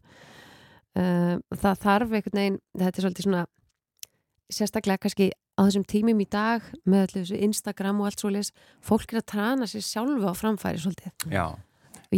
[0.96, 3.44] uh, það þarf einhvern veginn, þetta er svolítið svona
[4.56, 9.12] sérstaklega kannski á þessum tímum í dag með allir þessu Instagram og allt svolítið fólk
[9.12, 11.14] er að trana sér sjálfa á framfæri svolítið.
[11.32, 11.46] Já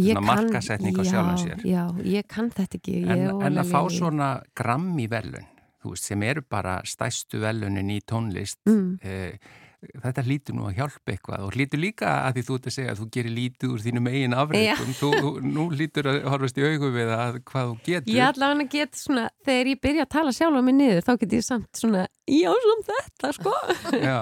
[0.03, 1.63] svona markasetning á sjálfum sér.
[1.67, 5.47] já, ég kann þetta ekki en, en að fá svona grammi velun
[5.85, 8.99] veist, sem eru bara stæstu velunin í tónlist mm.
[9.03, 12.75] eh, þetta lítur nú að hjálpa eitthvað og lítur líka að því þú ert að
[12.75, 16.59] segja að þú gerir lítið úr þínum eigin afreikum þú, þú, nú lítur að horfast
[16.59, 18.15] í augu við að hvað þú getur.
[18.17, 21.37] Ég allavega get svona, þegar ég byrja að tala sjálf á mig niður þá get
[21.37, 23.55] ég samt svona já, svona þetta, sko.
[23.95, 24.19] Já.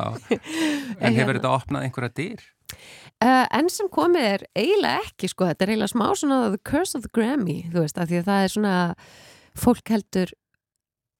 [1.02, 2.46] en hefur þetta opnað einhverja dyr?
[3.18, 6.98] Uh, enn sem komið er eiginlega ekki sko, þetta er eiginlega smá svona the curse
[6.98, 8.74] of the Grammy, þú veist, af því að það er svona
[9.58, 10.34] fólk heldur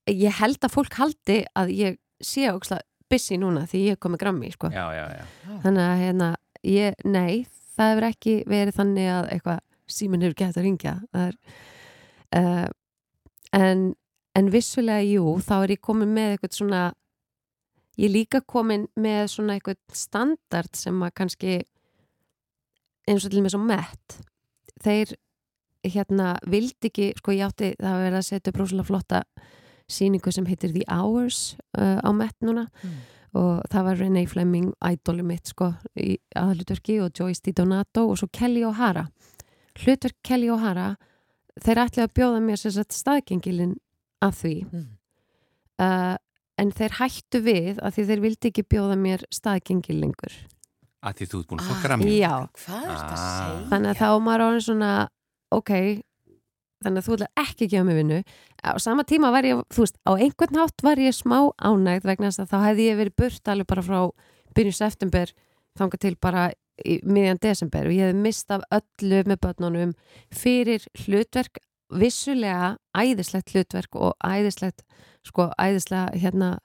[0.08, 2.80] ég held að fólk haldi að ég sé óksla
[3.10, 4.70] busy núna því ég komið Grammy, sko.
[4.70, 5.24] Já, já, já.
[5.64, 6.28] þannig að hérna,
[6.68, 7.46] ég, nei
[7.78, 10.94] það hefur ekki verið þannig að eitthvað síminn hefur gett að ringja.
[11.16, 11.38] Er,
[12.36, 12.66] uh,
[13.56, 13.88] en
[14.38, 16.82] en vissulega, jú, þá er ég komið með eitthvað svona
[17.98, 21.54] ég líka komin með svona eitthvað standard sem að kannski
[23.08, 24.18] eins og til með svo mett
[24.84, 25.14] þeir
[25.88, 29.20] hérna vildi ekki, sko ég átti það að vera að setja upp rosalega flotta
[29.88, 32.98] síningu sem heitir The Hours uh, á mett núna Mm.
[33.36, 35.66] og það var Renee Fleming, idoli mitt sko
[36.00, 39.02] í aðalutverki og Joyce Di Donato og svo Kelly O'Hara
[39.82, 40.94] hlutverk Kelly O'Hara
[41.60, 43.74] þeir ætlaði að bjóða mér sem sagt staðgengilin
[44.24, 44.86] að því Mm.
[45.80, 46.16] uh,
[46.58, 50.34] en þeir hættu við að því þeir vildi ekki bjóða mér staðgengil lengur
[51.06, 53.38] að því þú ert búin að Ah, fá grammi Já, Hvað er þetta að Ah.
[53.38, 53.68] segja?
[53.72, 54.92] þannig að þá var maður orðin svona
[55.54, 55.70] ok,
[56.84, 58.18] þannig að þú ætlar ekki að gefa mig vinnu
[58.62, 62.30] á sama tíma var ég, þú veist, á einhvern hátt var ég smá ánægð vegna
[62.30, 64.00] þess að þá hefði ég verið burt alveg bara frá
[64.54, 65.32] byrjun september
[65.78, 66.48] þangað til bara
[66.86, 69.94] í miðjan desember og ég hefði mist af öllu með börnunum
[70.34, 71.58] fyrir hlutverk
[71.90, 74.82] vissulega æðislegt hlutverk og æðislegt
[75.24, 76.58] sko æðislega hérna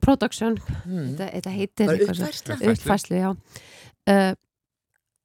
[0.00, 1.16] production, Mm.
[1.16, 1.90] þetta, þetta heitir?
[2.08, 2.54] Uppfærslu.
[2.72, 3.30] uppfæslu, já.
[4.08, 4.34] Uh,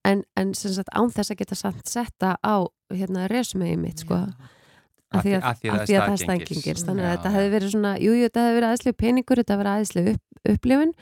[0.05, 2.55] en, en sem sagt án þess að geta samt setta á
[2.91, 4.15] hérna resumegi mitt sko.
[4.15, 7.05] Af af því því- að, af því að það því að það er stængingils þannig
[7.05, 9.75] að þetta hefði verið svona, jú, jú, þetta hefði verið aðeinslega peningur, þetta hefði verið
[9.75, 10.93] aðeinslega upp, upplifun.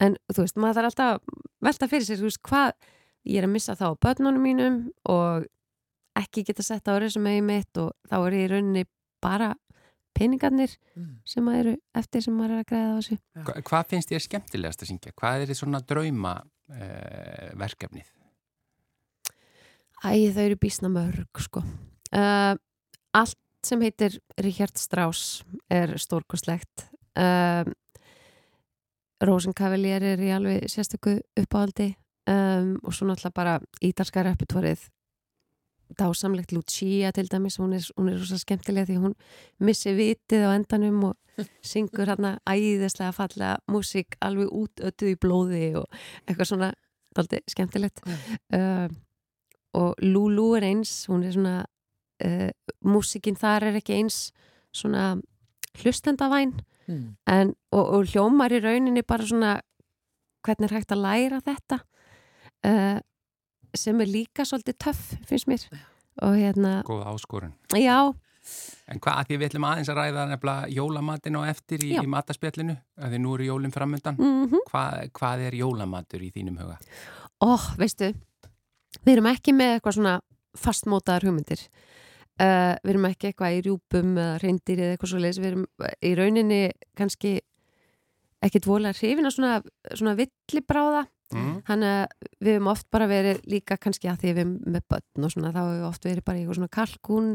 [0.00, 1.20] En þú veist, maður þarf alltaf að
[1.62, 2.72] velta fyrir sér, þú veist, hvað
[3.26, 4.76] ég er að missa þá börnunum mínum
[5.08, 5.46] og
[6.16, 8.84] ekki geta sett á resumegi mitt og þá er ég í rauninni
[9.24, 9.54] bara
[10.16, 11.18] peningarnir Mm.
[11.28, 14.82] sem eru eftir sem maður er að græða á þessu Hva, Hvað finnst þér skemmtilegast
[14.84, 15.12] að syngja?
[15.20, 18.08] Hvað er þið svona drauma uh, verkefnið?
[20.04, 21.62] Æ, þau eru bísna mörg, sko.
[22.14, 22.54] Uh,
[23.16, 26.86] allt sem heitir Richard Strauss er stórkostlegt.
[27.18, 27.64] Uh,
[29.24, 31.94] Rosenkavalier er í alveg sérstöku uppáhaldi
[32.28, 34.82] um, og svo náttúrulega bara ítalska reputvorið
[35.98, 39.14] dásamlegt Lucia til dæmis, hún er, hún er rosa skemmtilega því hún
[39.62, 45.66] missi vitið á endanum og syngur hérna æðislega fallega músík alveg út ötuð í blóði
[45.82, 45.86] og
[46.26, 46.70] eitthvað svona
[47.16, 48.02] daldi skemmtilegt.
[48.52, 48.88] Uh,
[49.76, 51.56] og Lulu er eins hún er svona
[52.24, 52.50] uh,
[52.84, 54.30] músikinn þar er ekki eins
[54.72, 55.16] svona
[55.82, 57.16] hlustendavæn Mm.
[57.26, 59.56] en, og, og hljómar í rauninni bara svona
[60.46, 61.80] hvernig er hægt að læra þetta?
[62.62, 63.00] Uh,
[63.74, 65.66] sem er líka svolítið töff finnst mér
[66.22, 67.52] og hérna, Góða áskorun.
[67.74, 68.14] já,
[68.86, 72.06] En hvað, að því við ætlum aðeins að ræða nefnilega jólamatinn og eftir í, í
[72.06, 74.18] mataspjallinu, að því nú eru jólinn framundan.
[74.20, 76.76] mhm Hvað, hvað er jólamatur í þínum huga?
[77.42, 78.12] Ó, veistu,
[79.02, 80.14] við erum ekki með eitthvað svona
[80.56, 81.66] fastmótaðar hugmyndir.
[82.36, 85.38] Uh, við erum ekki eitthvað í rjúpum eða reyndir eða eitthvað svo leis.
[85.42, 85.66] Við erum
[86.04, 86.62] í rauninni
[86.96, 87.34] kannski
[88.46, 89.54] ekkit vola hrifin að svona,
[89.90, 91.06] svona villibráða.
[91.34, 91.54] Mm?
[91.66, 95.26] Þannig að við hefum oft bara verið líka kannski að því við erum með börn
[95.26, 97.30] og svona þá hefum við oft verið bara í eitthvað svona kalkún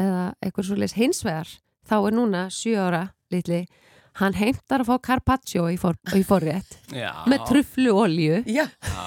[0.00, 1.50] eða eitthvað svo leis hinsvegar.
[1.90, 3.64] Þá er núna sjö ára litli,
[4.20, 7.10] hann heimtar að fá carpaccio í, for, í forrétt Já.
[7.28, 8.40] með truflu olju.
[8.48, 9.04] Já, Já.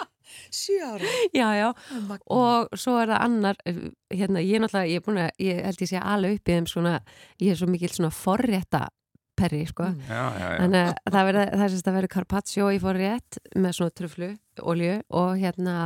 [0.60, 1.10] sjö ára.
[1.34, 1.68] Já, já.
[1.70, 3.76] Og, og svo er það annar eh,
[4.10, 6.56] hérna, ég er náttúrulega, ég er búin að ég held ég sé alveg upp í
[6.56, 6.94] þeim svona
[7.38, 8.88] ég er svo mikil svona forrétta
[9.40, 10.02] perri, sko Mm.
[10.08, 10.58] Já, já, já.
[10.60, 14.30] þannig að það verður, það er verður carpaccio í forrétt með svona truflu,
[14.62, 15.76] olju og hérna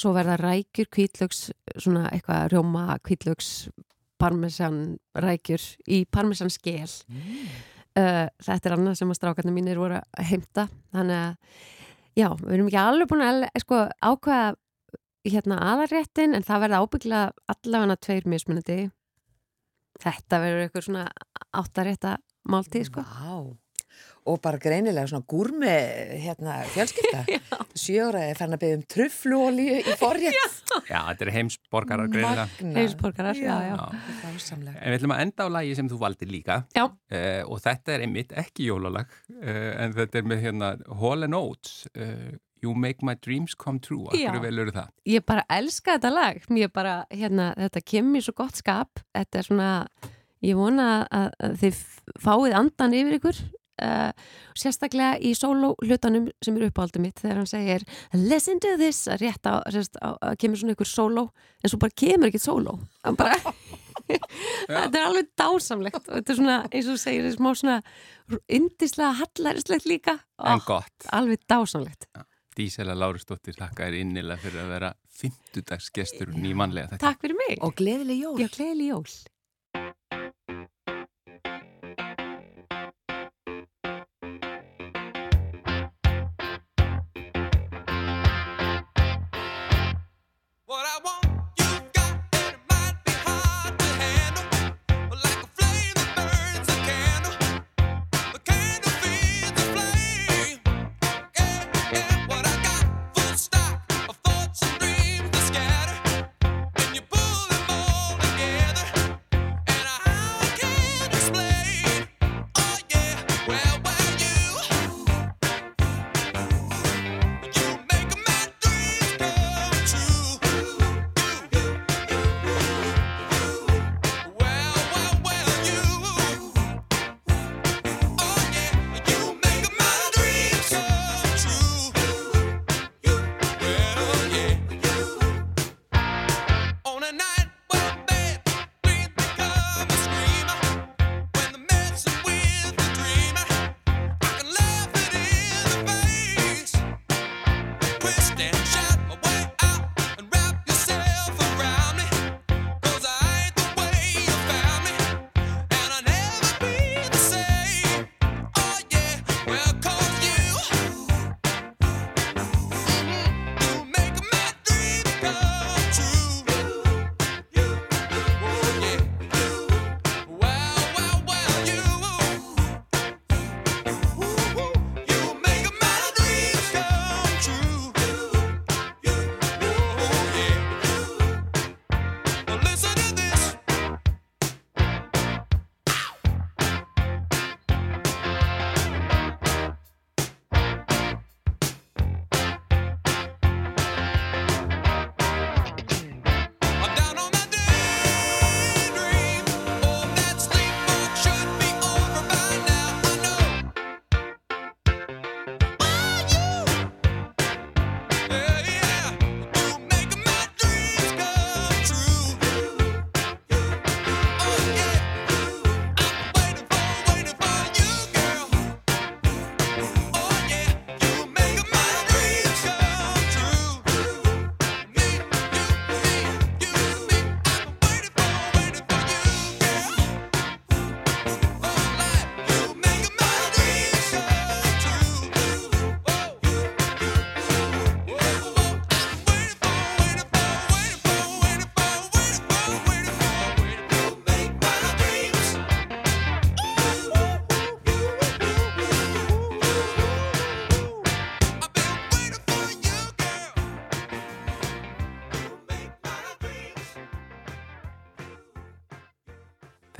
[0.00, 1.40] svo verða rækjur, kvítlöks
[1.76, 3.50] svona eitthvað rjóma, kvítlöks
[4.20, 7.50] parmesan rækjur í parmesan skel Mm.
[7.98, 11.36] uh, þetta er annað sem að strákarnir mínir voru að heimta þannig að
[12.20, 14.54] já, við erum ekki alveg búin að sko, ákveða
[15.30, 18.78] hérna aðarréttin en það verða ábygglega allavega tveir mismunandi
[20.00, 21.06] þetta verður eitthvað svona
[21.60, 22.14] áttarétta
[22.48, 23.56] máltíð sko Vá.
[24.30, 25.70] Og bara greinilega svona gúrmi
[26.20, 27.22] hérna fjölskylda.
[27.80, 30.36] Sjö ára er fann að byggja um trufluolíu í forrétt.
[30.92, 32.44] já, þetta er heimsborgarar greinilega.
[32.76, 33.72] Heimsborgarar, já, já.
[33.80, 34.74] Já.
[34.76, 36.84] En við ætlum að enda á lagi sem þú valdir líka Já.
[36.84, 40.70] uh, og þetta er einmitt ekki jólalag uh, en þetta er með hérna
[41.00, 42.30] Hall and Oates uh,
[42.60, 44.04] You Make My Dreams Come True.
[44.12, 44.92] Akkur velur það?
[45.08, 49.48] ég bara elska þetta lag mér bara, hérna, þetta kemur svo gott skap þetta er
[49.48, 49.70] svona,
[50.46, 51.80] ég vona að, að þið
[52.24, 53.40] fáið andan yfir ykkur
[53.84, 54.10] uh,
[54.58, 57.84] sérstaklega í sóló hlutanum sem er uppáhaldið mitt þegar hann segir
[58.16, 61.26] listen to this, að rétt á, sérst, á að kemur svona ykkur sóló
[61.60, 62.76] en svo bara kemur ekkert sóló.
[63.06, 63.36] Hann bara
[64.10, 66.00] þetta er alveg dásamlegt.
[66.00, 67.78] Og þetta er svona, eins og segir, er smá svona
[68.50, 70.18] indislega hallaristlegt líka.
[70.40, 72.08] En oh, gott, alveg dásamlegt.
[72.58, 74.88] Dísela Lárusdóttir þakka þér innilega fyrir að vera
[75.20, 77.04] fymtudagsgestur nýmannlega þetta.
[77.06, 77.60] Takk fyrir mig.
[77.64, 78.34] Og gleðileg jól.
[78.40, 79.04] Já, gleðileg jól
[91.02, 91.29] I want,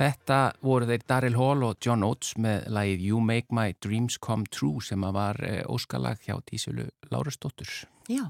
[0.01, 4.49] Þetta voru þeir Daryl Hall og John Oates með lagið You Make My Dreams Come
[4.49, 7.69] True sem að var eh, óskalag hjá Dísulu Lárusdóttur.
[8.09, 8.25] Já,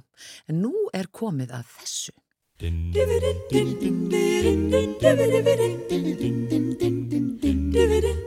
[0.52, 2.12] en nú er komið að þessu.
[8.12, 8.21] Já,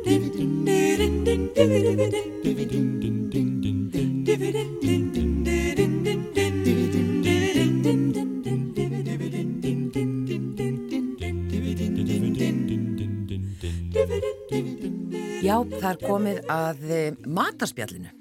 [15.85, 18.13] það er komið að eh, matarspjallinu.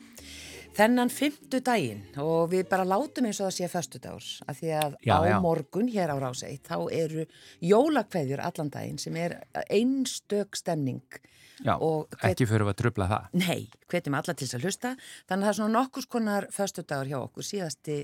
[0.73, 4.95] Þennan fymtu daginn og við bara látum eins og það sé föstudagur af því að
[5.05, 5.35] Já, á já.
[5.43, 7.27] morgun hér á Rásei þá eru
[7.61, 9.35] jólakveðjur allan daginn sem er
[9.69, 11.03] einstök stemning
[11.61, 13.27] Já, hvet- ekki fyrir að trubla það.
[13.37, 17.11] Nei, hvetjum alla til þess að hlusta þannig að það er svona nokkurs konar föstudagur
[17.13, 17.99] hjá okkur síðasti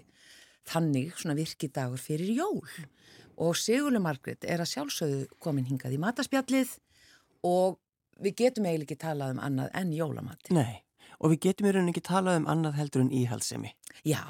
[0.70, 2.62] þannig svona virkidagur fyrir jól
[3.42, 6.78] og Sigurlu Margrét er að sjálfsögðu komin hingað í mataspjallið
[7.50, 7.80] og
[8.24, 10.54] við getum eiginlega ekki talað um annað en jólamati.
[10.56, 10.82] Nei,
[11.20, 13.74] og við getum í rauninni ekki talað um annað heldur en íhaldsemi.
[14.08, 14.24] Já,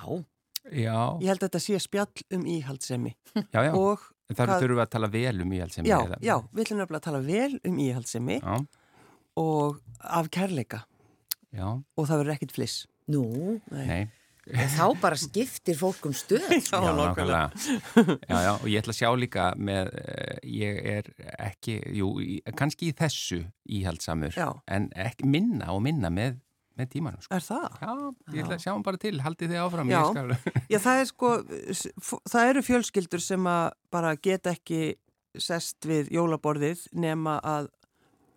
[0.70, 3.14] Já, Ég held að þetta sé spjall um íhaldsemi
[3.56, 3.72] já, já.
[3.74, 6.62] og Það hvað- þurfum við að tala vel um í alls sem já, já, við
[6.66, 8.58] ætlum nefnilega að tala vel um íhaldsemi Já,
[9.42, 10.82] og af kærleika
[11.56, 12.76] já, og það verður ekkit fliss.
[13.10, 13.24] nú,
[13.72, 13.88] nei.
[14.50, 16.46] Þá bara skiptir fólk um stöð.
[16.70, 17.50] Já, nákvæmlega.
[18.30, 21.10] Já, já, og ég ætla að sjá líka með, uh, ég er
[21.50, 22.12] ekki, jú,
[22.58, 23.42] kannski í þessu
[23.80, 24.50] íhaldsamur, Já.
[24.72, 26.40] en ekki minna og minna með,
[26.80, 27.36] með tímanum, sko.
[27.38, 27.68] Er það?
[27.82, 27.92] Já,
[28.36, 30.00] ég ætla að sjá hann bara til, haldið þið áfram, Já.
[30.00, 30.56] ég skal...
[30.70, 31.34] Já, það er sko,
[32.34, 34.82] það eru fjölskyldur sem að bara geta ekki
[35.38, 37.70] sest við jólaborðið nema að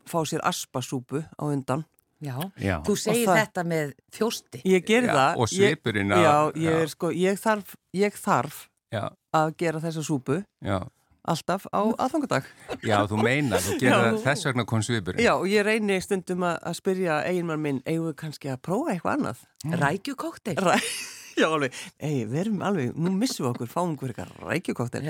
[0.09, 1.87] fá sér aspasúpu á undan.
[2.23, 4.63] Já, Já, þú segir það- þetta með þjósti.
[4.65, 5.37] Ég ger Já, það.
[5.43, 6.89] og svipurinn Ég, já, ég já.
[6.95, 8.59] sko, ég þarf, ég þarf
[8.93, 9.05] já,
[9.35, 10.79] að gera þessa súpu já,
[11.25, 12.45] alltaf á aðfangadag.
[12.83, 15.23] já, þú meinar, þú það þess vegna kom svipurinn.
[15.23, 18.95] Já, og ég reyni stundum að, að spyrja eiginmann minn, eigum við kannski að prófa
[18.95, 19.43] eitthvað annað?
[19.83, 20.57] Rækjukóktel.
[20.63, 20.79] Ræ
[21.33, 25.07] Já, alveg, ei, við erum alveg, nú missum við okkur, fáum okkur eitthvað rækjukóktel.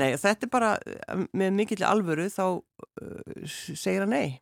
[0.00, 3.44] Nei, þetta er bara, eh, með mikill alvöru, þá uh,
[3.76, 4.38] segir hann nei,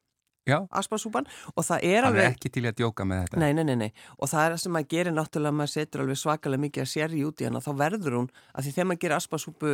[0.46, 1.24] Já, aspasúpan,
[1.56, 3.38] og það er hann er alveg, ekki til að djóka með þetta.
[3.40, 6.18] nei, nei, nei, nei, og það er það sem maður gerir náttúrulega, maður setur alveg
[6.20, 9.16] svakalega mikið að sérri út í hana, þá verður hún, að því þegar maður gerir
[9.16, 9.72] aspasúpu,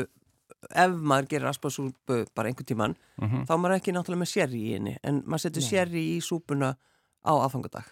[0.71, 3.47] ef maður gerir aspasúpu bara einhvern tíman, Mhm.
[3.47, 6.77] þá er maður ekki náttúrulega með sérri í henni, en maður setur sérri í súpuna
[7.27, 7.85] á aðfangadag.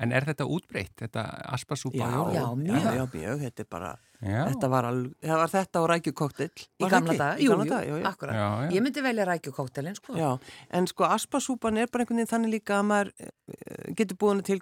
[0.00, 1.22] En er þetta útbreytt, þetta
[1.52, 1.98] aspasúpa?
[2.00, 2.20] Já?
[2.32, 2.78] Já, mjög.
[2.80, 3.90] Já, já, mjög, þetta er bara,
[4.22, 6.46] þetta var, alveg, það var þetta og rækjukóktel.
[6.80, 8.06] Í gamla dag, Í jú, gamla jú, dag, jú, jú.
[8.08, 8.38] akkurat.
[8.40, 8.70] Já, já.
[8.72, 10.16] Ég myndi velja rækjukóktelin, sko.
[10.16, 10.30] Já,
[10.72, 14.58] en sko aspasúpan er bara einhvern veginn þannig líka að maður eh, getur búin til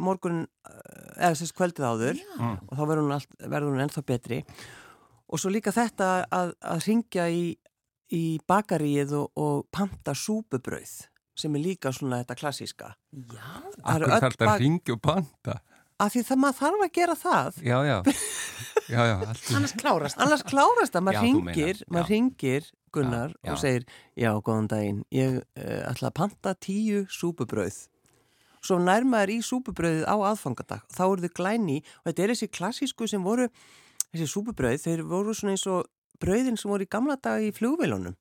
[0.00, 0.46] morgun
[1.20, 2.56] eða þess kvöldið áður Mm.
[2.70, 4.40] og þá verður hún, allt, verður hún ennþá betri
[5.28, 7.44] og svo líka þetta að, að ringja í,
[8.16, 11.09] í bakaríið og, og panta súpubrauð
[11.42, 12.92] sem er líka svona þetta klassíska.
[13.12, 13.48] Já,
[13.80, 15.54] Það eru Akkur þarf þetta að ringja og panta.
[16.00, 17.58] af því það maður þarf að gera það.
[17.70, 17.96] Já, já,
[18.94, 19.14] já, já,
[19.56, 20.20] annars klárast.
[20.24, 23.52] annars klárast það, Já, maður ringir maður ringir Gunnar Já, já.
[23.52, 23.84] og segir
[24.18, 27.76] já, góðan daginn, ég uh, ætla að panta tíu súpubrauð.
[28.60, 30.82] Svo nær maður í súpubrauðið á aðfangadag.
[30.92, 33.46] Þá eru þau glæni og þetta er þessi klassísku sem voru
[34.10, 35.86] þessi súpubrauð, þeir voru svona eins og
[36.20, 38.16] brauðin sem voru í gamla dag í flugveilunum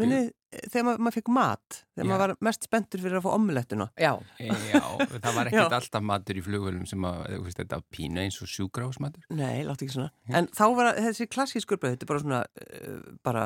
[0.00, 0.28] munið,
[0.72, 2.08] þegar maður, maður fekk mat þegar Já.
[2.10, 4.80] maður var mest spenntur fyrir að fá omelettuna Já, Já,
[5.20, 5.76] það var ekkert Já.
[5.78, 9.22] alltaf matur í flugvölum sem að, þú veist, þetta var pínu eins og sjúgrásmatur.
[9.30, 13.14] nei, láttu ekki svona en þá var þessi klassískur brauð þetta er bara svona uh,
[13.22, 13.44] bara,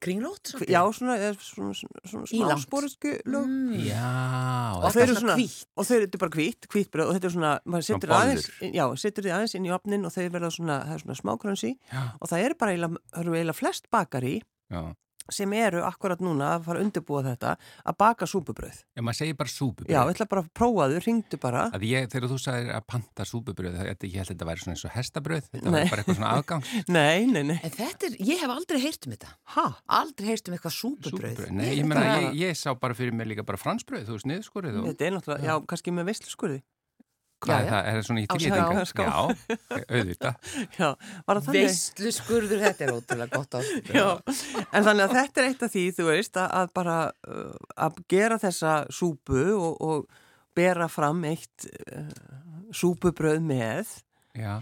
[0.00, 0.40] kringlót.
[0.54, 0.72] svolítið.
[0.72, 2.64] já, svona, eh, svona, svona, svona Ílangt.
[2.64, 3.74] smásporisku lög Mm.
[3.84, 5.66] Já, Og og það er þau eru svona svona hvítt.
[5.76, 8.08] og þau eru þetta er bara hvít, hvít bröð og þetta er svona, maður setur
[8.08, 11.02] Svona aðeins já, setur þið aðeins inn í opnin og þau verða svona, það er
[11.04, 14.34] svona smákrönsi já, og það eru bara eiginlega flest bakari
[14.72, 14.82] já.
[15.32, 17.54] Sem eru akkurat núna að fara að undirbúa þetta
[17.84, 18.80] að baka súpubröð.
[18.92, 19.92] Já, maður segir bara súpubröð.
[19.94, 21.62] Já, ég ætla bara að prófa þau, ringdu bara.
[21.84, 24.94] Ég, þegar þú sagðir að panta súpubröð, ég held að þetta væri svona eins og
[24.94, 25.78] hestabröð, þetta Nei.
[25.78, 26.74] var bara eitthvað svona afgangs.
[26.98, 27.56] Nei, nei, nei.
[27.64, 29.32] En þetta er, ég hef aldrei heyrt um þetta.
[29.56, 29.66] Ha?
[30.00, 31.34] Aldrei heyrt um eitthvað súpubröð.
[31.34, 31.56] Súpubröð.
[31.56, 34.80] Nei, ég meina, ég, ég sá bara fyrir mig líka bara fransbröð, þú veist, niðurskorið
[34.82, 34.88] og...
[34.92, 36.60] Þetta er náttúrulega, já, kannski með veisluskurði.
[37.44, 37.70] Hvað Já, er já.
[37.70, 37.88] það?
[37.88, 38.84] Er það svona í þrýtinga?
[39.04, 39.16] Já,
[39.98, 40.34] auðvitað.
[41.54, 43.60] Veistlu skurður, þetta er ótrúlega gott á.
[43.98, 44.06] Já,
[44.70, 48.00] en þannig að þetta er eitt af því, þú veist, að, að bara uh, að
[48.14, 50.22] gera þessa súpu og, og
[50.56, 52.08] bera fram eitt uh,
[52.74, 54.00] súpubröð með
[54.34, 54.58] Já.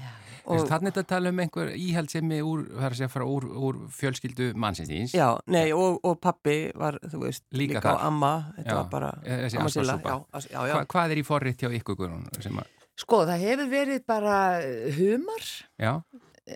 [0.46, 5.14] Þannig að tala um einhver íhaldsemi úr, er úr, úr fjölskyldu mannsins.
[5.14, 8.88] Já, nei, og, og pappi var, þú veist, Líka líka, á amma, þetta Já, var
[8.90, 9.70] bara þessi amma
[10.66, 10.74] já.
[10.74, 12.26] Hva, hvað er í forrið hjá ykkur, Guðrún?
[12.42, 12.70] sem að-
[13.02, 14.36] Sko, það hefur verið bara
[14.98, 15.46] humar,
[15.80, 15.92] Já,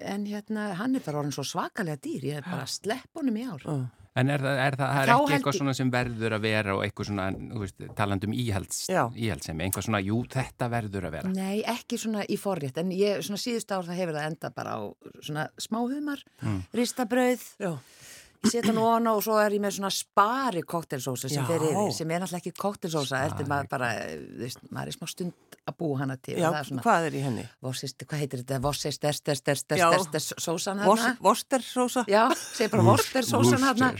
[0.03, 2.27] en hérna, hann er bara orðin svo svakalega dýr.
[2.33, 3.63] Ég er bara að sleppa honum í ár.
[3.63, 3.77] Já.
[4.17, 6.83] En er það, er það, það er ekki eitthvað svona sem verður að vera og
[6.87, 11.33] eitthvað svona, þú veist, talandum íhalds, íhaldsemi, eitthvað svona, jú, þetta verður að vera.
[11.37, 14.77] Nei, ekki svona í forrétt, en ég, svona síðust ár það hefur það enda bara
[14.77, 14.81] á
[15.21, 16.63] svona smáhumar, Mm.
[16.73, 17.73] ristabrauð, Já.
[18.51, 21.93] Setja hann ofan á og svo er ég með svona spari koktelsósa sem fer yfir,
[21.97, 23.91] sem er náttúrulega ekki koktelsósa, eftir maður bara,
[24.41, 26.37] veist, maður er smá stund að búa hana til.
[26.39, 27.45] Já, er svona, hvað er í henni?
[27.67, 29.87] vossist, hvað heitir þetta, vossist, der, der, der, Já.
[29.91, 31.13] der, der, sósan hana.
[31.25, 32.07] Vostersósa?
[32.11, 32.25] Já,
[32.55, 33.93] segi bara vorster sósan hana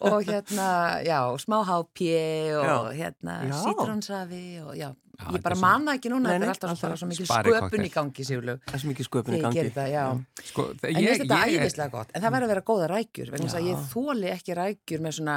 [0.00, 0.68] og hérna,
[1.06, 2.76] já, smá hápje og Já.
[3.02, 6.98] hérna sítrónsafi og já, Já, ég bara manna ekki núna, þetta er alltaf alltaf bara
[7.00, 8.62] svo spari sköpun í gangi, Sigurlaug.
[8.66, 9.92] Það er svo mikið sköpun í ég gangi.
[9.92, 10.04] já.
[10.50, 13.50] Sko, En ég finnst þetta æðislega gott, en það verður að vera góða rækjur, vegna
[13.50, 15.36] þess að ég þóli ekki rækjur með svona,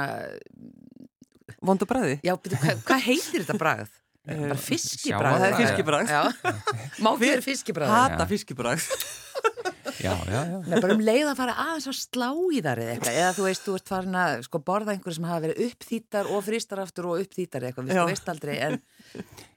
[1.64, 2.16] Vondu bræði?
[2.24, 3.92] já, hvað, hvað heitir þetta bragð?
[4.24, 5.34] Bara fiskibræð.
[5.36, 6.12] Það er fiskibragð.
[6.14, 6.22] Já,
[7.04, 7.90] má fyrir fiskibræð.
[7.92, 8.86] Hata fiskibræð.
[10.00, 10.56] Já, já, já.
[10.66, 13.44] Nei, bara um leið að fara aðeins að slá í þar eða eitthvað, eða þú
[13.46, 17.08] veist, þú ert farin að sko, borða einhverju sem hafa verið uppþýttar og fristar aftur
[17.10, 18.78] og uppþýttar eitthvað, við veist aldrei, en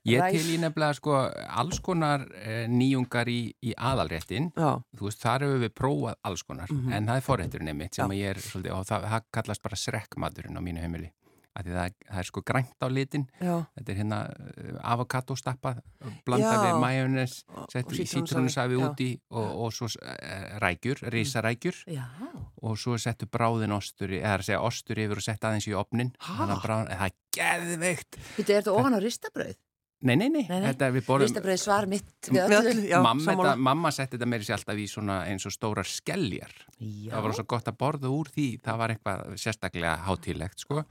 [0.08, 1.16] Ég til í nefnilega sko
[1.50, 4.52] alls konar eh, nýjungar í, í aðalréttin.
[4.56, 4.78] Já.
[4.96, 6.94] Þú veist, þar hefur við prófað alls konar, Mhm.
[6.94, 8.16] en það er forrétturinn einmitt sem Já.
[8.16, 11.12] ég er svolítið, og það, það kallast bara srekkmaturinn á mínu heimili.
[11.58, 13.54] Því það, það er sko grænt á litin, Já.
[13.78, 14.20] þetta er hérna
[14.94, 15.74] avokadostappa,
[16.28, 16.64] blanda Já.
[16.66, 17.36] við majónes,
[17.74, 22.04] sett í sítrónusafi, úti og, og svo uh, rækjur, risarækjur já,
[22.62, 26.14] og svo settu bráðin ostur, eða að segja ostur yfir og setta aðeins í opnin.
[26.22, 28.20] Þannig að bráðin, það er geðveikt.
[28.36, 29.58] Þetta er þetta ofan á ristabröð?
[30.06, 30.90] Nei, nei, nei, Nei, nei.
[30.94, 31.26] við borðum...
[31.26, 35.16] Ristabröð svar mitt við já, mamma, þetta, mamma setti þetta meiri sér alltaf í svona
[35.26, 36.54] eins og stórar skelljar.
[36.78, 40.84] Já, Það var svo gott að borða úr því, það var eitthvað sérstaklega hátílegt, sko.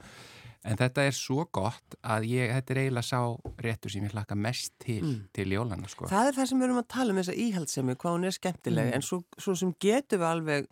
[0.67, 3.21] En þetta er svo gott að ég, þetta er eiginlega sá
[3.63, 5.21] réttur sem ég hlakka mest til, Mm.
[5.33, 6.09] til jólana, sko.
[6.11, 8.89] Það er það sem við erum að tala um þessa íhaldsemi, hvað hún er skemmtileg,
[8.91, 8.93] Mm.
[8.95, 10.67] en svo, svo sem getum við alveg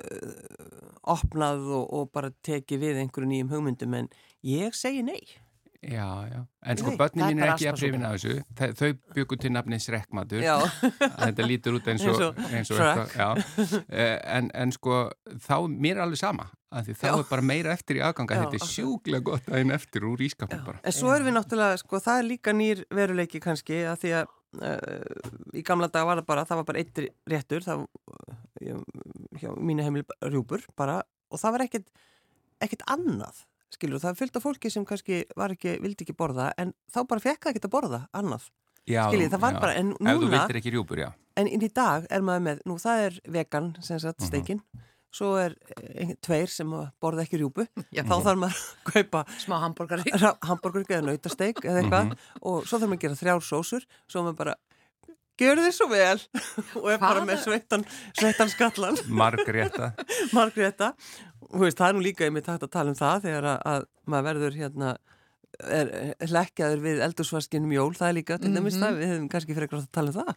[0.00, 4.08] uh, opnað og, og bara tekið við einhverju nýjum hugmyndum, en
[4.42, 5.20] ég segi nei.
[5.84, 6.40] Já, já.
[6.64, 8.34] En sko, börnin mín er ekki að prifina þessu.
[8.56, 10.44] Þau, þau byggu til nafni Srekkmatur.
[10.98, 12.22] Þetta lítur út eins og,
[12.54, 13.44] Eins og eitthvað.
[13.94, 15.06] Eh, en, en sko,
[15.44, 16.48] þá, mér er alveg sama
[16.82, 20.62] þá er bara meira eftir í aðganga þetta er sjúklega gott aðeins eftir úr ískapin
[20.66, 24.12] bara en svo erum við náttúrulega, sko, það er líka nýr veruleiki kannski, að því
[24.18, 24.32] að
[24.64, 28.82] uh, í gamla dag var það bara, það var bara eitt réttur, það uh,
[29.40, 31.90] hjá mínu heimil rjúpur bara, og það var ekkert,
[32.64, 33.44] ekkert annað,
[33.74, 37.02] skilur, það er fyllt af fólki sem kannski var ekki, vildi ekki borða, en þá
[37.10, 38.48] bara fekk það ekki að borða annað,
[38.86, 39.60] já, skiljið, það var já.
[39.60, 40.46] bara, en ef þú núna,
[40.78, 44.20] rjúpur, já en inn í dag er maður með, nú það er vegan, sem sagt,
[44.20, 44.26] Mhm.
[44.28, 44.60] steikinn,
[45.14, 45.54] svo er
[45.94, 46.70] eh, tveir sem
[47.02, 48.02] borða ekki rjúpu, Já.
[48.02, 50.04] þá þarf maður að kaupa smá hambúrgari.
[50.42, 52.18] hambúrgur eða nautasteik eða eitthvað Mhm.
[52.42, 54.54] og svo þarf maður að gera þrjár sósur svo maður bara,
[55.40, 56.20] gjör þið svo vel.
[56.82, 57.86] Og er bara Hvaða- með sveittan
[58.18, 59.00] sveittan skallan,
[60.34, 60.92] margrétta
[61.54, 63.84] þú veist, það er nú líka einmitt hægt að tala um það þegar að, að
[64.10, 64.94] maður verður hérna
[65.70, 65.90] er
[66.34, 68.82] lekkjaður við eldursvarskinum jól, það er líka til dæmis Mhm.
[68.82, 70.32] það, við hefum kannski frekar átt að tala um það.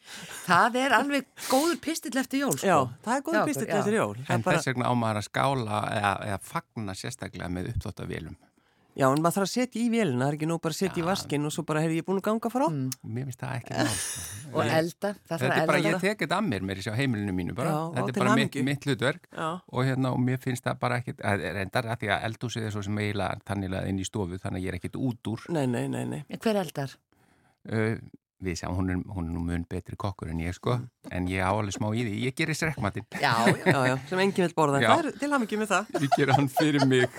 [0.45, 2.67] Það er alveg góður pistill eftir jól, sko.
[2.69, 2.77] Já,
[3.07, 4.13] það er Já, góð pistill eftir jól.
[4.27, 8.37] Það en bara, þess vegna á maður að skála eða, eða fagna sérstaklega með uppþóttavélum
[8.97, 10.97] Já, en maður þarf að setja í vélina, það er ekki nú bara að setja
[10.97, 11.07] í Já.
[11.11, 12.87] vaskinn og svo bara, heyrði ég búin að ganga frá Mm.
[13.05, 14.23] mér finnst það ekki sko.
[14.57, 15.89] Og Ég- elda, það þarf þetta að er bara, elda.
[15.91, 18.35] ég tek þetta að mér mér í sjá heimilinu mínu bara, Já, þetta er bara
[18.41, 21.99] mitt, mitt hlutverk Já, og hérna, og mér finnst það bara ekkit að- reyndar að
[22.01, 24.79] því að eldhúsið er svo sem eiginlega tannilega inn í stofu, þannig að ég er
[24.81, 26.95] ekkit út úr nei, nei, nei, nei Hver eldar?
[27.71, 27.95] uh,
[28.43, 30.75] við sjáum, hún er, hún er nú mun betri kokkur en ég sko,
[31.09, 32.11] en ég á alveg smá í því.
[32.27, 33.55] Ég gerir srekkmatinn, Já, já.
[33.65, 35.89] Já, já, sem enginn vil borða, það er til hann ekki með það.
[36.05, 37.09] Ég ger hann fyrir mig.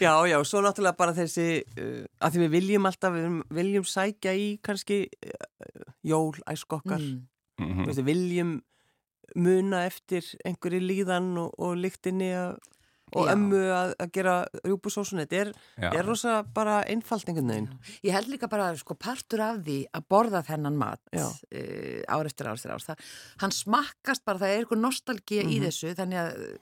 [0.00, 1.46] Já, já, svo náttúrulega bara þessi
[1.78, 7.02] uh, að því við viljum alltaf, við viljum sækja í kannski uh, jól, æskokkar,
[7.60, 7.68] Mm.
[7.76, 7.88] Mm.
[7.92, 8.52] við viljum
[9.38, 12.56] muna eftir einhverju líðan og, og lyktinni að,
[13.14, 13.32] og Já.
[13.34, 14.34] ömmu að, að gera
[14.64, 15.88] rjúpusósun, þetta er, Já.
[15.98, 16.82] er rosa bara
[17.52, 17.68] veginn.
[18.04, 21.26] Ég held líka bara sko partur af því að borða þennan mat Já.
[21.26, 22.80] uh, ár eftir ár eftir ár.
[22.86, 22.98] Það,
[23.44, 25.66] hann smakkast bara, það er eitthvað nostalgía í Mhm.
[25.68, 26.58] þessu, þannig að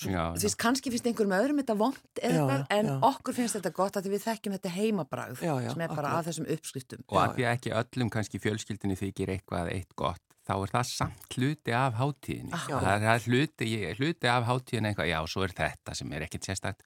[0.00, 2.94] Já, þú veist, kannski finnst einhverjum öðrum þetta vond eða Já, eitthvað, en já.
[3.10, 6.18] okkur finnst þetta gott að við þekkjum þetta heimabragð Já, já, sem er bara akkurat.
[6.20, 7.02] af þessum uppskriftum.
[7.10, 10.86] og að því að ekki öllum kannski fjölskyldinni þykir eitthvað eitt gott þá er það
[10.88, 15.08] samt hluti af hátíðinni Ah, það er, það er hluti, ég- hluti af hátíðinni eitthvað,
[15.12, 16.84] já, svo er þetta sem er ekkit sérstakt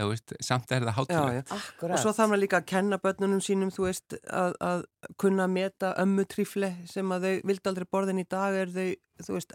[0.00, 1.42] þú veist, samt er það Já, hátíðin já.
[1.58, 1.94] Akkurat.
[1.98, 4.84] Og svo þarf maður líka að kenna börnunum sínum, þú veist, að, að
[5.20, 8.88] kunna meta ömmutrýfle sem að þau vildi aldrei borðin í dag er þau,
[9.28, 9.52] þú veist,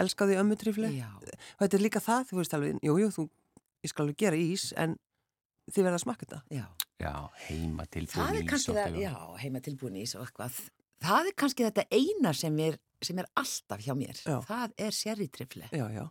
[0.00, 0.90] elska þau ömmutrýfle.
[1.60, 3.28] Þetta er líka það, þú veist alveg, jú, jú, þú,
[3.86, 4.98] ég skal alveg gera ís, en
[5.70, 6.42] þið verða að smakka þetta.
[6.58, 6.66] já.
[7.00, 7.14] já,
[7.48, 10.58] heima Það tilbúin er kannski það, já, heima tilbúin ís og eitthvað.
[11.00, 14.18] Það er kannski þetta eina sem er, sem er alltaf hjá mér.
[14.26, 14.38] Já.
[14.48, 15.68] Það er sérritrifle.
[15.72, 16.06] Já, já.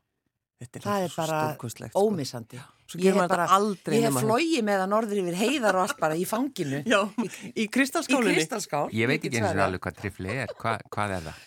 [0.59, 1.89] Þetta það er bara sko.
[2.01, 2.57] ómissandi.
[2.89, 6.25] Svo Ég hef bara- hef flóið með það norður yfir heiðar og allt bara í
[6.27, 6.81] fanginu.
[6.89, 7.29] Já, í
[7.63, 8.33] Í kristalskálinni.
[8.41, 8.89] kristalskál.
[8.91, 11.45] Ég veit ekki eins og alveg hvað trifli er, Hva, hvað er það?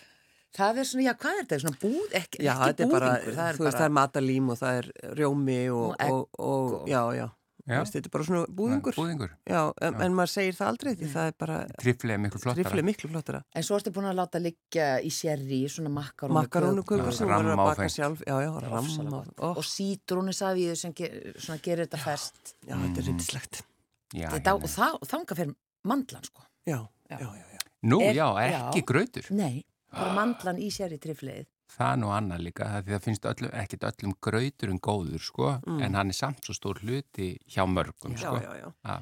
[0.53, 1.59] Það er svona, já, hvað er þetta?
[1.65, 3.35] Svona búð, ekki, Já, ekki er bara, búðingur.
[3.37, 4.89] það er þú veist, það er matalím og það er
[5.19, 7.29] rjómi og, Og og, og, og- já, já, Já.
[7.63, 8.95] Veist, þetta er bara svona búðingur.
[8.97, 9.29] Búðingur.
[9.47, 12.63] Já, en, en maður segir það aldrei því það er bara, Trifli er miklu flottara.
[12.67, 13.43] trifli miklu flottara.
[13.55, 16.35] En svo ertu búin að láta liggja í sérri, svona makkarónu.
[16.41, 18.23] Makarónu kökur Já, sem er að baka sjálf.
[18.27, 19.21] Já, já, ramma.
[19.53, 22.55] Og sítrúnu safíðu sem ger, svona gerir þetta fest.
[22.67, 23.69] já, þetta er
[24.13, 25.55] Þetta, já, og það, þanga fyrir
[25.89, 26.43] mandlan, sko.
[26.69, 26.77] Já,
[27.09, 27.17] Já.
[27.19, 27.59] já.
[27.83, 28.85] Nú, Er- já, ekki já.
[28.85, 29.25] grautur.
[29.31, 31.45] Nei, bara mandlan í sérri triflið.
[31.73, 36.11] Það nú annað líka, því það finnst öllum, ekkit öllum grauturinn góður, sko, en hann
[36.13, 38.35] er samt svo stór hluti hjá mörgum, Já, sko.
[38.43, 38.67] já, já.
[38.85, 38.97] Já.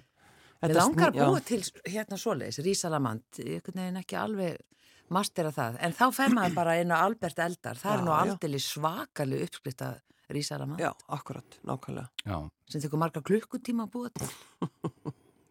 [0.61, 4.59] Við Þetta langar að búa til hérna svoleiðis, rísalamand, einhvern veginn ekki alveg
[5.11, 5.79] mastera það.
[5.83, 9.81] En þá fer maður bara inn á Albert Eldar, það er nú aldrei svakalig uppskrift
[9.87, 9.97] af
[10.31, 10.79] rísalamand.
[10.79, 12.07] Já, akkurat, nákvæmlega.
[12.23, 12.37] Já,
[12.71, 14.29] sem tekur marga klukkutíma að búa til.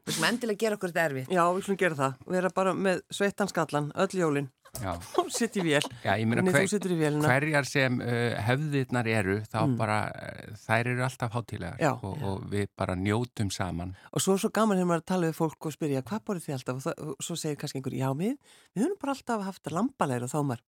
[0.07, 1.35] Við sem endilega gera okkur þetta erfitt.
[1.35, 2.23] Já, við slum gera það.
[2.31, 4.49] Við erum bara með sveitanskallan, öll jólin.
[4.79, 4.93] Já.
[5.21, 5.83] Og sitt í vél.
[6.05, 11.05] Já, ég meina hver, þú hverjar sem uh, hefðirnar eru, þá bara, uh, þær eru
[11.09, 11.93] alltaf hátílegar Já.
[11.97, 13.95] og, og við bara njótum saman.
[14.15, 16.25] Og svo er svo gaman þegar maður er að tala við fólk og spyrja, hvað
[16.31, 16.79] borðið þið alltaf?
[16.81, 18.37] Og, það, og svo segir kannski einhver, já, við,
[18.77, 20.67] við höfum bara alltaf haft lambalæri og þá er maður,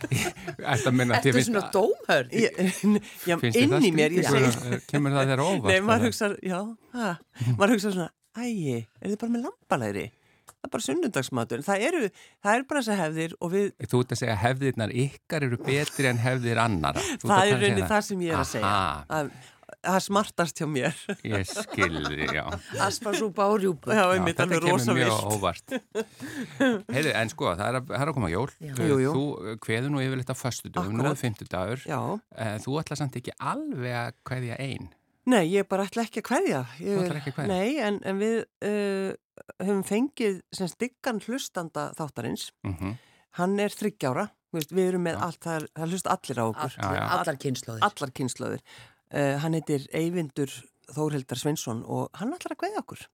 [0.00, 1.62] Ætti að minna, Ertu svona
[3.28, 5.68] já, þér inn í mér, segi, Kemur- það þér óvart?
[5.70, 6.58] nei, maður hugsa, já,
[6.96, 7.10] ha,
[7.58, 8.08] maður hugsa svona,
[8.40, 10.06] ægi, er þið bara með lambalæri?
[10.60, 11.62] Það er bara sunnundagsmatur.
[11.64, 12.00] Það eru,
[12.44, 15.46] það eru bara þess að hefðir og við, Þú ert að segja að hefðirnar ykkar
[15.46, 17.00] eru betri en hefðir annara.
[17.00, 18.74] Þú það að er segja rauninni það sem ég er að segja.
[19.08, 19.30] Það,
[19.86, 21.00] það smartast hjá mér.
[21.30, 22.44] ég skilði, já.
[22.84, 23.88] Asparsúpa og rjúpu.
[23.94, 25.76] Já, Já, einmitt, þetta kemur mjög óvart.
[26.92, 28.46] Heiðu, en sko, það er að, það er að koma jól.
[28.60, 28.74] Já.
[28.76, 29.12] Uh, Jú, jú.
[29.16, 31.24] Þú kveður nú yfirleitt á föstudögum, nú er Akkúrat.
[31.24, 31.86] fimmtudagur.
[31.88, 32.00] Já,
[32.40, 34.92] Uh, Þú ætla samt ekki alveg að kveðja einn.
[35.26, 36.60] Nei, ég bara ætla ekki að kveðja.
[36.80, 37.54] Ég, Þú ætlar ekki að kveðja?
[37.54, 39.12] Nei, en, en við uh,
[39.60, 42.50] höfum fengið sem stiggan hlustanda þáttarins.
[42.66, 42.96] Mm
[43.38, 45.20] Hann er þryggjára, við, við erum með Já.
[45.22, 46.72] allt, það, það hlust allir á okkur.
[46.80, 47.18] Allar, Já, já.
[47.20, 47.82] allar kynnslóðir.
[47.86, 48.62] allar kynslaður.
[49.14, 50.50] Uh, hann heitir Eyvindur
[50.90, 53.04] Þórhildar Svensson og hann ætlar að kveðja okkur.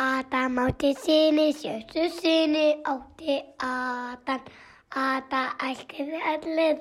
[0.00, 4.40] Adam átti sinni, sjöstu sinni átti Adam.
[4.96, 6.80] Adam elskaði allir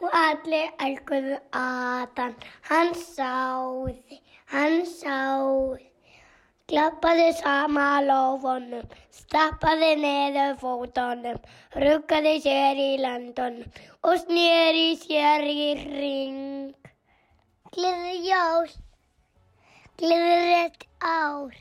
[0.00, 2.34] og allir elskaði Adam.
[2.70, 4.18] Hann sáði,
[4.54, 5.86] hann sáði.
[6.70, 11.40] Klappaði sama lófunum, stappaði neður fótunum,
[11.82, 16.92] ruggaði sér í landunum og sneri sér í ring.
[17.74, 18.70] Gleði jól,
[19.98, 21.58] gleði rétt ár.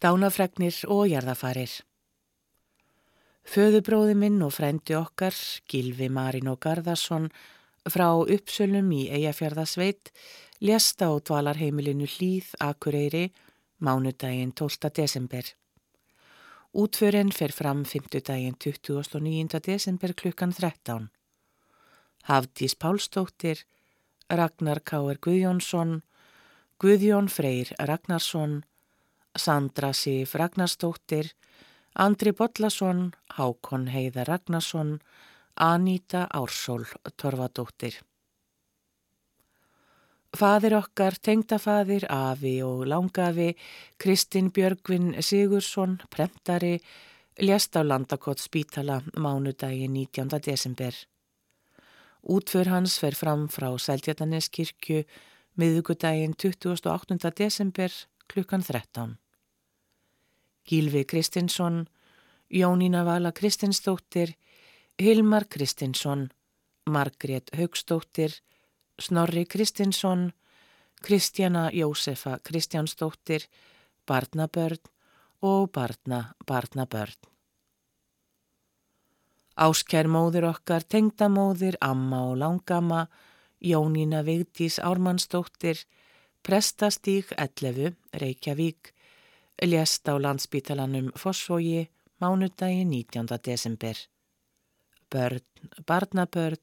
[0.00, 1.72] Dánafregnir og jarðafarir.
[3.44, 5.36] Föðubróði minn og frændi okkar,
[5.68, 7.26] Gilvi Marín og Garðarsson,
[7.84, 10.08] frá uppsölum í Eyjafjörðasveit,
[10.64, 13.26] lesta á dvalarheimilinu Hlýð Akureyri,
[13.84, 14.88] mánudaginn 12.
[14.96, 15.44] desember.
[16.72, 18.22] Útförin fer fram 5.
[18.24, 19.60] daginn 29.
[19.66, 21.10] desember klukkan 13.
[22.24, 23.66] Hafdís Pálsdóttir,
[24.30, 25.20] Ragnar K.R.
[25.20, 26.02] Guðjónsson,
[26.80, 28.62] Guðjón Freyr Ragnarsson,
[29.34, 31.32] Sandra Sif Ragnarsdóttir,
[31.94, 35.00] Andri Bollason, Hákon Heiða Ragnarsson,
[35.54, 38.00] Aníta Ársól Torfadóttir.
[40.30, 43.56] Fadir okkar, tengdafadir, afi og langafi,
[43.98, 46.78] Kristinn Björgvin Sigursson, prentari,
[47.40, 50.28] lést á landakott spítala mánudagi 19.
[50.40, 50.94] desember.
[52.22, 55.04] Útför hans fer fram frá Seldjartaneskirkju
[55.56, 57.30] miðugudaginn 28.
[57.36, 57.90] desember
[58.34, 59.18] klukkan 13.
[60.68, 61.86] Gílvi Kristinsson,
[62.50, 64.34] Jónína Vala Kristinsdóttir,
[65.02, 66.28] Hilmar Kristinsson,
[66.90, 68.30] Margrét Haugstóttir,
[69.00, 70.32] Snorri Kristinsson,
[71.02, 73.40] Kristjana Jósefa Kristjánsdóttir,
[74.06, 74.78] Barnabörn
[75.42, 77.18] og Barna Barnabörn.
[79.56, 83.08] Áskær móður okkar, tengdamóður, amma og langama,
[83.60, 85.76] Jónína Vigdís Ármannsdóttir,
[86.42, 88.92] Prestastík 11, Reykjavík,
[89.56, 93.26] lést á landsbítalanum Fossvogi, mánudagi 19.
[93.42, 93.96] desember.
[95.08, 95.44] Börn,
[95.84, 96.60] barnabörn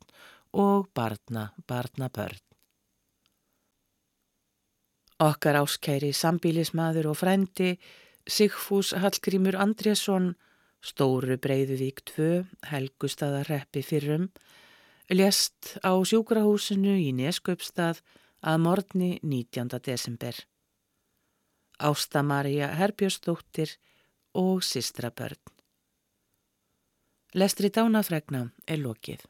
[0.50, 2.42] og barna, barnabörn.
[5.18, 7.78] Okkar áskæri sambílismadur og frændi,
[8.26, 10.36] Sigfús Hallgrímur Andrésson,
[10.82, 14.32] Stóru Breiðuvík 2, Helgustadarreppi fyrrum,
[15.10, 18.02] lést á sjúkrahúsinu í Neskaupstað
[18.42, 19.80] að morgni 19.
[19.84, 20.36] desember.
[21.80, 23.78] Ásta Maria Herbjörnsdóttir
[24.34, 25.40] og Sistra Börn.
[27.34, 29.26] Lestri dánafregna er lokið.